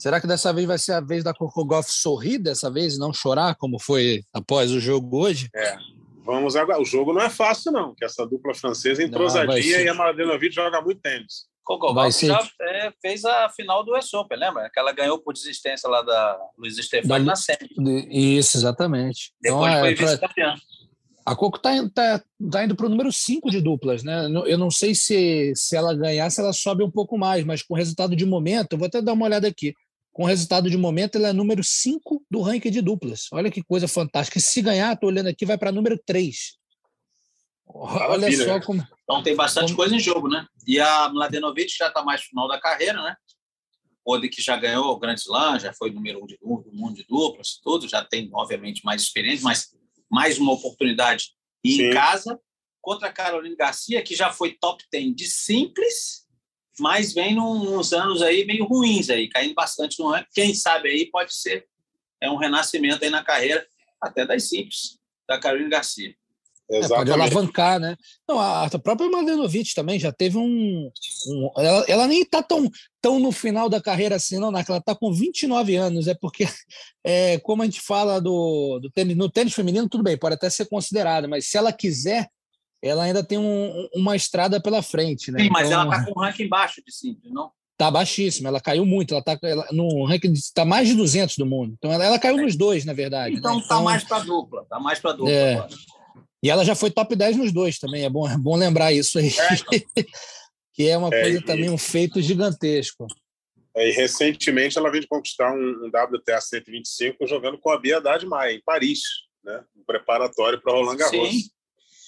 Será 0.02 0.20
que 0.20 0.26
dessa 0.26 0.52
vez 0.52 0.66
vai 0.66 0.80
ser 0.80 0.94
a 0.94 1.00
vez 1.00 1.24
da 1.24 1.32
Coco 1.32 1.64
Golf 1.64 1.88
sorrir 1.88 2.40
dessa 2.40 2.72
vez 2.72 2.96
e 2.96 2.98
não 2.98 3.14
chorar, 3.14 3.54
como 3.54 3.80
foi 3.80 4.24
após 4.34 4.72
o 4.72 4.80
jogo 4.80 5.16
hoje? 5.16 5.48
É. 5.56 5.78
Vamos 6.26 6.56
agora. 6.56 6.82
O 6.82 6.86
jogo 6.86 7.14
não 7.14 7.22
é 7.22 7.30
fácil, 7.30 7.72
não, 7.72 7.94
que 7.94 8.04
essa 8.04 8.26
dupla 8.26 8.56
francesa 8.56 9.04
entrosadinha 9.04 9.80
e 9.80 9.88
a 9.88 9.94
Mladenovic 9.94 10.56
joga 10.56 10.82
muito 10.82 11.02
tênis. 11.02 11.46
Coco 11.64 11.94
Golf 11.94 12.16
ser... 12.16 12.30
já 12.30 12.40
é, 12.62 12.92
fez 13.00 13.24
a 13.24 13.48
final 13.50 13.86
do 13.86 13.96
US 13.96 14.12
Open, 14.16 14.40
lembra? 14.40 14.72
Que 14.74 14.80
ela 14.80 14.92
ganhou 14.92 15.20
por 15.20 15.36
desistência 15.36 15.88
lá 15.88 16.02
da 16.02 16.36
Luiz 16.58 16.78
Stefani 16.78 17.24
na 17.24 17.36
série. 17.36 17.70
Isso, 18.10 18.58
exatamente. 18.58 19.32
Depois 19.40 19.70
então, 19.70 19.82
foi 19.82 19.92
é, 19.92 19.94
vice-campeã. 19.94 20.56
A 21.24 21.36
Coco 21.36 21.58
está 21.58 21.70
tá, 21.94 22.24
tá 22.52 22.64
indo 22.64 22.76
para 22.76 22.88
o 22.88 22.90
número 22.90 23.12
5 23.12 23.52
de 23.52 23.62
duplas, 23.62 24.02
né? 24.02 24.26
Eu 24.48 24.58
não 24.58 24.72
sei 24.72 24.96
se, 24.96 25.54
se 25.56 25.76
ela 25.76 25.94
ganhar, 25.94 26.28
se 26.32 26.42
ela 26.42 26.54
sobe 26.54 26.84
um 26.84 26.90
pouco 26.90 27.20
mais, 27.20 27.46
mas 27.46 27.62
com 27.62 27.76
resultado 27.76 28.16
de 28.16 28.26
momento, 28.26 28.74
eu 28.74 28.80
vou 28.80 28.88
até 28.88 29.00
dar 29.00 29.14
uma 29.14 29.26
olhada 29.26 29.48
aqui 29.48 29.76
com 30.22 30.26
resultado 30.26 30.70
de 30.70 30.78
momento, 30.78 31.16
ele 31.16 31.26
é 31.26 31.34
número 31.34 31.64
5 31.64 32.24
do 32.30 32.42
ranking 32.42 32.70
de 32.70 32.80
duplas. 32.80 33.26
Olha 33.32 33.50
que 33.50 33.64
coisa 33.64 33.88
fantástica. 33.88 34.38
E 34.38 34.42
se 34.42 34.62
ganhar, 34.62 34.94
estou 34.94 35.10
olhando 35.10 35.30
aqui, 35.30 35.48
vai 35.48 35.58
para 35.58 35.72
número 35.72 36.00
3. 36.06 36.60
Olha 37.66 38.32
só 38.38 38.46
né? 38.46 38.62
como. 38.64 38.88
Então 39.02 39.24
tem 39.24 39.36
bastante 39.36 39.70
como... 39.70 39.78
coisa 39.78 39.96
em 39.96 40.00
jogo, 40.00 40.30
né? 40.30 40.46
E 40.68 40.80
a 40.80 41.10
Mladenovic 41.10 41.76
já 41.76 41.88
está 41.88 42.04
mais 42.04 42.22
final 42.22 42.48
da 42.48 42.60
carreira, 42.60 43.02
né? 43.02 43.16
Pode 44.06 44.30
que 44.30 44.44
já 44.44 44.56
ganhou 44.58 44.92
o 44.92 45.00
Grand 45.00 45.16
Slam, 45.16 45.58
já 45.58 45.74
foi 45.74 45.90
número 45.90 46.24
um 46.24 46.28
de, 46.28 46.38
do 46.38 46.72
mundo 46.72 46.98
de 46.98 47.04
duplas, 47.10 47.60
tudo, 47.64 47.88
já 47.88 48.06
tem, 48.06 48.30
obviamente, 48.32 48.86
mais 48.86 49.02
experiência, 49.02 49.44
mas 49.44 49.70
mais 50.08 50.38
uma 50.38 50.52
oportunidade 50.52 51.32
e 51.64 51.82
em 51.82 51.94
casa 51.94 52.40
contra 52.80 53.08
a 53.08 53.12
Caroline 53.12 53.56
Garcia, 53.56 54.04
que 54.04 54.14
já 54.14 54.32
foi 54.32 54.54
top 54.54 54.84
10 54.92 55.16
de 55.16 55.26
simples 55.26 56.21
mas 56.80 57.14
vem 57.14 57.40
uns 57.40 57.94
anos 57.94 58.22
aí 58.22 58.46
meio 58.46 58.66
ruins 58.66 59.10
aí, 59.10 59.28
caindo 59.30 59.54
bastante 59.54 60.00
no 60.00 60.10
ranking. 60.10 60.30
Quem 60.34 60.54
sabe 60.54 60.90
aí 60.90 61.10
pode 61.12 61.34
ser 61.34 61.66
é 62.22 62.30
um 62.30 62.38
renascimento 62.38 63.04
aí 63.04 63.10
na 63.10 63.24
carreira, 63.24 63.66
até 64.00 64.26
das 64.26 64.48
simples, 64.48 64.98
da 65.28 65.40
Carolina 65.40 65.70
Garcia. 65.70 66.16
É, 66.70 66.88
pode 66.88 67.12
alavancar, 67.12 67.80
né? 67.82 67.98
Não, 68.26 68.40
a, 68.40 68.66
a 68.66 68.80
própria 68.80 69.10
Mladenovic 69.10 69.76
também 69.76 70.00
já 70.00 70.10
teve 70.10 70.38
um. 70.38 70.90
um 71.28 71.52
ela, 71.58 71.86
ela, 71.86 72.08
nem 72.08 72.22
está 72.22 72.42
tão, 72.42 72.70
tão 73.02 73.20
no 73.20 73.30
final 73.30 73.68
da 73.68 73.82
carreira 73.82 74.16
assim, 74.16 74.40
não, 74.40 74.48
Ela 74.50 74.78
está 74.78 74.96
com 74.96 75.12
29 75.12 75.76
anos, 75.76 76.08
é 76.08 76.14
porque, 76.14 76.46
é, 77.04 77.38
como 77.40 77.62
a 77.62 77.66
gente 77.66 77.82
fala 77.82 78.22
do, 78.22 78.80
do 78.80 78.90
tênis, 78.90 79.18
no 79.18 79.30
tênis 79.30 79.54
feminino, 79.54 79.90
tudo 79.90 80.04
bem, 80.04 80.18
pode 80.18 80.36
até 80.36 80.50
ser 80.50 80.66
considerado, 80.70 81.28
mas 81.28 81.50
se 81.50 81.58
ela 81.58 81.74
quiser, 81.74 82.30
ela 82.82 83.04
ainda 83.04 83.24
tem 83.24 83.38
um, 83.38 83.88
uma 83.94 84.16
estrada 84.16 84.60
pela 84.60 84.82
frente, 84.82 85.32
né? 85.32 85.44
Sim, 85.44 85.50
mas 85.50 85.68
então, 85.68 85.82
ela 85.82 85.96
está 85.96 86.06
com 86.06 86.20
um 86.20 86.24
ranking 86.24 86.48
baixo 86.48 86.82
de 86.86 86.92
simples, 86.92 87.32
não? 87.32 87.52
Está 87.74 87.90
baixíssima, 87.90 88.50
ela 88.50 88.62
caiu 88.62 88.86
muito, 88.86 89.14
ela 89.14 89.22
está 89.22 89.40
no 89.72 90.06
ranking 90.06 90.34
está 90.34 90.64
mais 90.64 90.88
de 90.88 90.94
200 90.96 91.36
do 91.38 91.46
mundo. 91.46 91.74
Então 91.78 91.92
ela, 91.92 92.06
ela 92.06 92.20
caiu 92.20 92.38
nos 92.38 92.56
dois, 92.56 92.86
na 92.86 92.94
verdade. 92.94 93.36
Então 93.36 93.60
está 93.60 93.76
né? 93.76 93.82
então, 93.82 93.84
mais 93.84 94.04
para 94.04 94.20
dupla, 94.20 94.62
está 94.62 94.80
mais 94.80 95.00
para 95.00 95.12
dupla 95.14 95.32
é. 95.32 95.68
E 96.44 96.50
ela 96.50 96.66
já 96.66 96.74
foi 96.74 96.90
top 96.90 97.16
10 97.16 97.38
nos 97.38 97.52
dois 97.52 97.78
também, 97.78 98.04
é 98.04 98.10
bom, 98.10 98.28
é 98.28 98.38
bom 98.38 98.56
lembrar 98.56 98.92
isso 98.92 99.20
aí. 99.20 99.30
É. 99.30 100.04
que 100.74 100.88
é 100.88 100.98
uma 100.98 101.10
é, 101.10 101.22
coisa 101.22 101.38
e, 101.38 101.44
também, 101.44 101.70
um 101.70 101.78
feito 101.78 102.22
gigantesco. 102.22 103.06
É, 103.76 103.90
e 103.90 103.92
recentemente 103.92 104.78
ela 104.78 104.90
veio 104.90 105.02
de 105.02 105.08
conquistar 105.08 105.54
um, 105.54 105.86
um 105.86 105.88
WTA 105.88 106.42
125 106.42 107.28
jogando 107.28 107.60
com 107.60 107.70
a 107.70 107.80
Bia 107.80 107.98
Haddad 107.98 108.26
Maia, 108.26 108.54
em 108.54 108.62
Paris, 108.64 109.02
né? 109.44 109.64
um 109.76 109.84
preparatório 109.86 110.62
para 110.62 110.74
Roland 110.74 110.98
Garros. 110.98 111.30
Sim. 111.30 111.42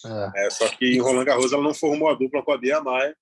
É. 0.05 0.45
É, 0.45 0.49
só 0.49 0.67
que 0.69 0.85
em 0.85 0.99
Roland 0.99 1.25
Garros 1.25 1.53
ela 1.53 1.63
não 1.63 1.73
formou 1.73 2.09
a 2.09 2.15
dupla 2.15 2.43
com 2.43 2.51
a 2.51 2.57
Bia 2.57 2.81
Maia. 2.81 3.15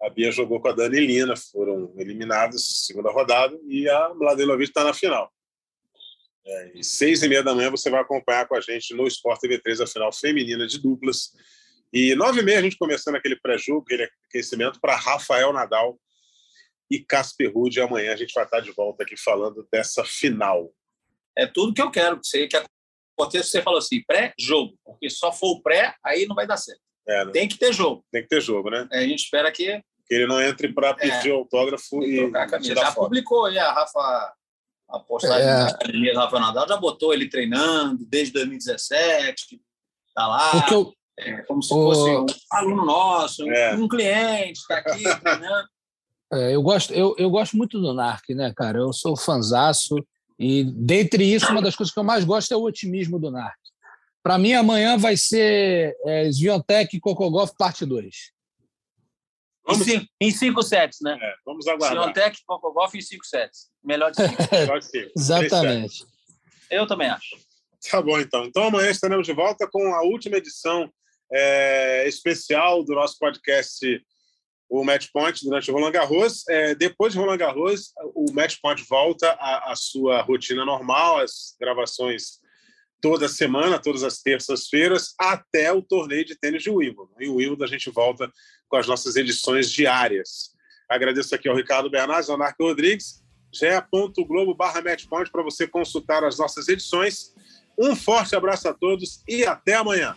A 0.00 0.10
Bia 0.10 0.32
jogou 0.32 0.60
com 0.60 0.68
a 0.68 0.72
Dani 0.72 0.98
Lina, 0.98 1.34
foram 1.36 1.94
eliminados 1.96 2.86
segunda 2.86 3.10
rodada 3.10 3.56
e 3.68 3.88
a 3.88 4.12
Mladenovic 4.14 4.70
está 4.70 4.82
na 4.82 4.92
final. 4.92 5.32
É, 6.44 6.72
e 6.74 6.82
seis 6.82 7.22
e 7.22 7.28
meia 7.28 7.42
da 7.42 7.54
manhã 7.54 7.70
você 7.70 7.88
vai 7.88 8.00
acompanhar 8.00 8.48
com 8.48 8.56
a 8.56 8.60
gente 8.60 8.94
no 8.94 9.06
Sport 9.06 9.40
TV 9.40 9.58
3 9.58 9.80
a 9.80 9.86
final 9.86 10.12
feminina 10.12 10.66
de 10.66 10.80
duplas. 10.80 11.30
E 11.92 12.14
nove 12.16 12.40
e 12.40 12.42
meia 12.42 12.58
a 12.58 12.62
gente 12.62 12.76
começando 12.76 13.14
aquele 13.14 13.36
pré-jogo, 13.36 13.82
aquele 13.82 14.08
aquecimento 14.28 14.80
para 14.80 14.96
Rafael 14.96 15.52
Nadal 15.52 16.00
e 16.90 16.98
Casper 16.98 17.52
Ruud. 17.52 17.80
Amanhã 17.80 18.12
a 18.12 18.16
gente 18.16 18.32
vai 18.32 18.44
estar 18.44 18.60
de 18.60 18.72
volta 18.72 19.04
aqui 19.04 19.16
falando 19.16 19.66
dessa 19.70 20.04
final. 20.04 20.72
É 21.36 21.46
tudo 21.46 21.74
que 21.74 21.82
eu 21.82 21.90
quero. 21.90 22.18
Você 22.22 22.48
quer 22.48 22.64
contexto 23.24 23.50
você 23.50 23.62
falou 23.62 23.78
assim, 23.78 24.02
pré-jogo, 24.06 24.74
porque 24.84 25.08
só 25.10 25.32
for 25.32 25.56
o 25.56 25.62
pré, 25.62 25.94
aí 26.04 26.26
não 26.26 26.34
vai 26.34 26.46
dar 26.46 26.56
certo. 26.56 26.80
É, 27.06 27.24
né? 27.24 27.32
Tem 27.32 27.48
que 27.48 27.58
ter 27.58 27.72
jogo. 27.72 28.04
Tem 28.10 28.22
que 28.22 28.28
ter 28.28 28.40
jogo, 28.40 28.70
né? 28.70 28.86
É, 28.92 29.00
a 29.00 29.06
gente 29.06 29.24
espera 29.24 29.50
que. 29.50 29.82
Que 30.06 30.14
ele 30.14 30.26
não 30.26 30.40
entre 30.40 30.72
para 30.72 30.94
pedir 30.94 31.30
é, 31.30 31.32
autógrafo 31.32 32.02
e. 32.02 32.30
Já 32.62 32.92
foto. 32.92 33.04
publicou 33.04 33.46
aí 33.46 33.58
a 33.58 33.72
Rafa, 33.72 34.34
a 34.88 34.98
postagem 35.00 35.48
é... 35.48 35.54
da 35.54 35.66
academia 35.68 36.12
do 36.12 36.18
Rafael 36.18 36.42
Nadal, 36.42 36.68
já 36.68 36.76
botou 36.76 37.14
ele 37.14 37.28
treinando 37.28 38.04
desde 38.08 38.32
2017, 38.34 39.60
tá 40.14 40.26
lá. 40.26 40.66
Eu... 40.70 40.92
É, 41.18 41.42
como 41.42 41.62
se 41.62 41.72
o... 41.72 41.76
fosse 41.76 42.10
um 42.10 42.26
aluno 42.50 42.86
nosso, 42.86 43.48
é. 43.50 43.74
um 43.74 43.86
cliente, 43.86 44.60
está 44.60 44.78
aqui 44.78 45.02
treinando. 45.20 45.68
É, 46.34 46.54
eu, 46.54 46.62
gosto, 46.62 46.94
eu, 46.94 47.14
eu 47.18 47.28
gosto 47.28 47.58
muito 47.58 47.78
do 47.78 47.92
Narc, 47.92 48.30
né, 48.30 48.54
cara? 48.56 48.78
Eu 48.78 48.90
sou 48.90 49.14
fanzaço 49.14 49.96
e, 50.42 50.64
dentre 50.64 51.24
isso, 51.24 51.50
uma 51.52 51.62
das 51.62 51.76
coisas 51.76 51.94
que 51.94 52.00
eu 52.00 52.04
mais 52.04 52.24
gosto 52.24 52.52
é 52.52 52.56
o 52.56 52.62
otimismo 52.62 53.16
do 53.16 53.30
Narc. 53.30 53.56
Para 54.24 54.38
mim, 54.38 54.54
amanhã 54.54 54.98
vai 54.98 55.16
ser 55.16 55.96
é, 56.04 56.28
Sviontech 56.32 56.96
e 56.96 57.00
Cocogolf 57.00 57.52
parte 57.56 57.86
2. 57.86 58.32
Vamos... 59.64 59.86
Em, 60.20 60.30
cinco, 60.32 60.60
sets, 60.62 60.98
né? 61.00 61.16
É, 61.20 61.34
vamos 61.46 61.68
aguardar. 61.68 62.02
Sviontech 62.02 62.40
e 62.40 62.44
Cocogolf 62.44 62.92
em 62.92 63.00
cinco 63.00 63.24
sets. 63.24 63.70
Melhor 63.84 64.10
de 64.10 64.16
cinco. 64.16 64.42
Melhor 64.50 64.78
de 64.80 64.86
cinco. 64.86 65.12
Exatamente. 65.16 66.04
Eu 66.68 66.88
também 66.88 67.08
acho. 67.08 67.36
Tá 67.88 68.02
bom, 68.02 68.18
então. 68.18 68.44
Então, 68.44 68.64
amanhã 68.64 68.90
estaremos 68.90 69.26
de 69.26 69.32
volta 69.32 69.68
com 69.70 69.94
a 69.94 70.02
última 70.02 70.38
edição 70.38 70.92
é, 71.32 72.08
especial 72.08 72.82
do 72.84 72.94
nosso 72.94 73.16
podcast 73.16 73.78
o 74.72 74.82
Match 74.82 75.08
Point 75.12 75.44
durante 75.44 75.70
o 75.70 75.74
Roland 75.74 75.92
Garros. 75.92 76.48
É, 76.48 76.74
depois 76.74 77.12
de 77.12 77.18
Roland 77.18 77.36
Garros, 77.36 77.92
o 78.14 78.32
Match 78.32 78.56
Point 78.62 78.82
volta 78.88 79.30
à, 79.32 79.70
à, 79.70 79.76
sua 79.76 80.22
rotina 80.22 80.64
normal, 80.64 81.20
as 81.20 81.54
gravações 81.60 82.40
toda 82.98 83.28
semana, 83.28 83.78
todas 83.78 84.02
as 84.02 84.22
terças-feiras, 84.22 85.12
até 85.18 85.70
o 85.70 85.82
torneio 85.82 86.24
de 86.24 86.38
tênis 86.38 86.62
de 86.62 86.70
Wimbledon. 86.70 87.10
Em 87.20 87.28
Wimbledon 87.28 87.64
a 87.64 87.68
gente 87.68 87.90
volta 87.90 88.32
com 88.66 88.76
as 88.76 88.86
nossas 88.86 89.14
edições 89.16 89.70
diárias. 89.70 90.52
Agradeço 90.88 91.34
aqui 91.34 91.50
ao 91.50 91.56
Ricardo 91.56 91.90
Bernardes, 91.90 92.30
ao 92.30 92.38
Narco 92.38 92.64
Rodrigues, 92.64 93.22
ge.globo 93.52 94.54
barra 94.54 94.80
matchpoint 94.80 95.30
para 95.30 95.42
você 95.42 95.66
consultar 95.66 96.24
as 96.24 96.38
nossas 96.38 96.66
edições. 96.68 97.34
Um 97.78 97.94
forte 97.94 98.34
abraço 98.34 98.68
a 98.68 98.72
todos 98.72 99.22
e 99.28 99.44
até 99.44 99.74
amanhã. 99.74 100.16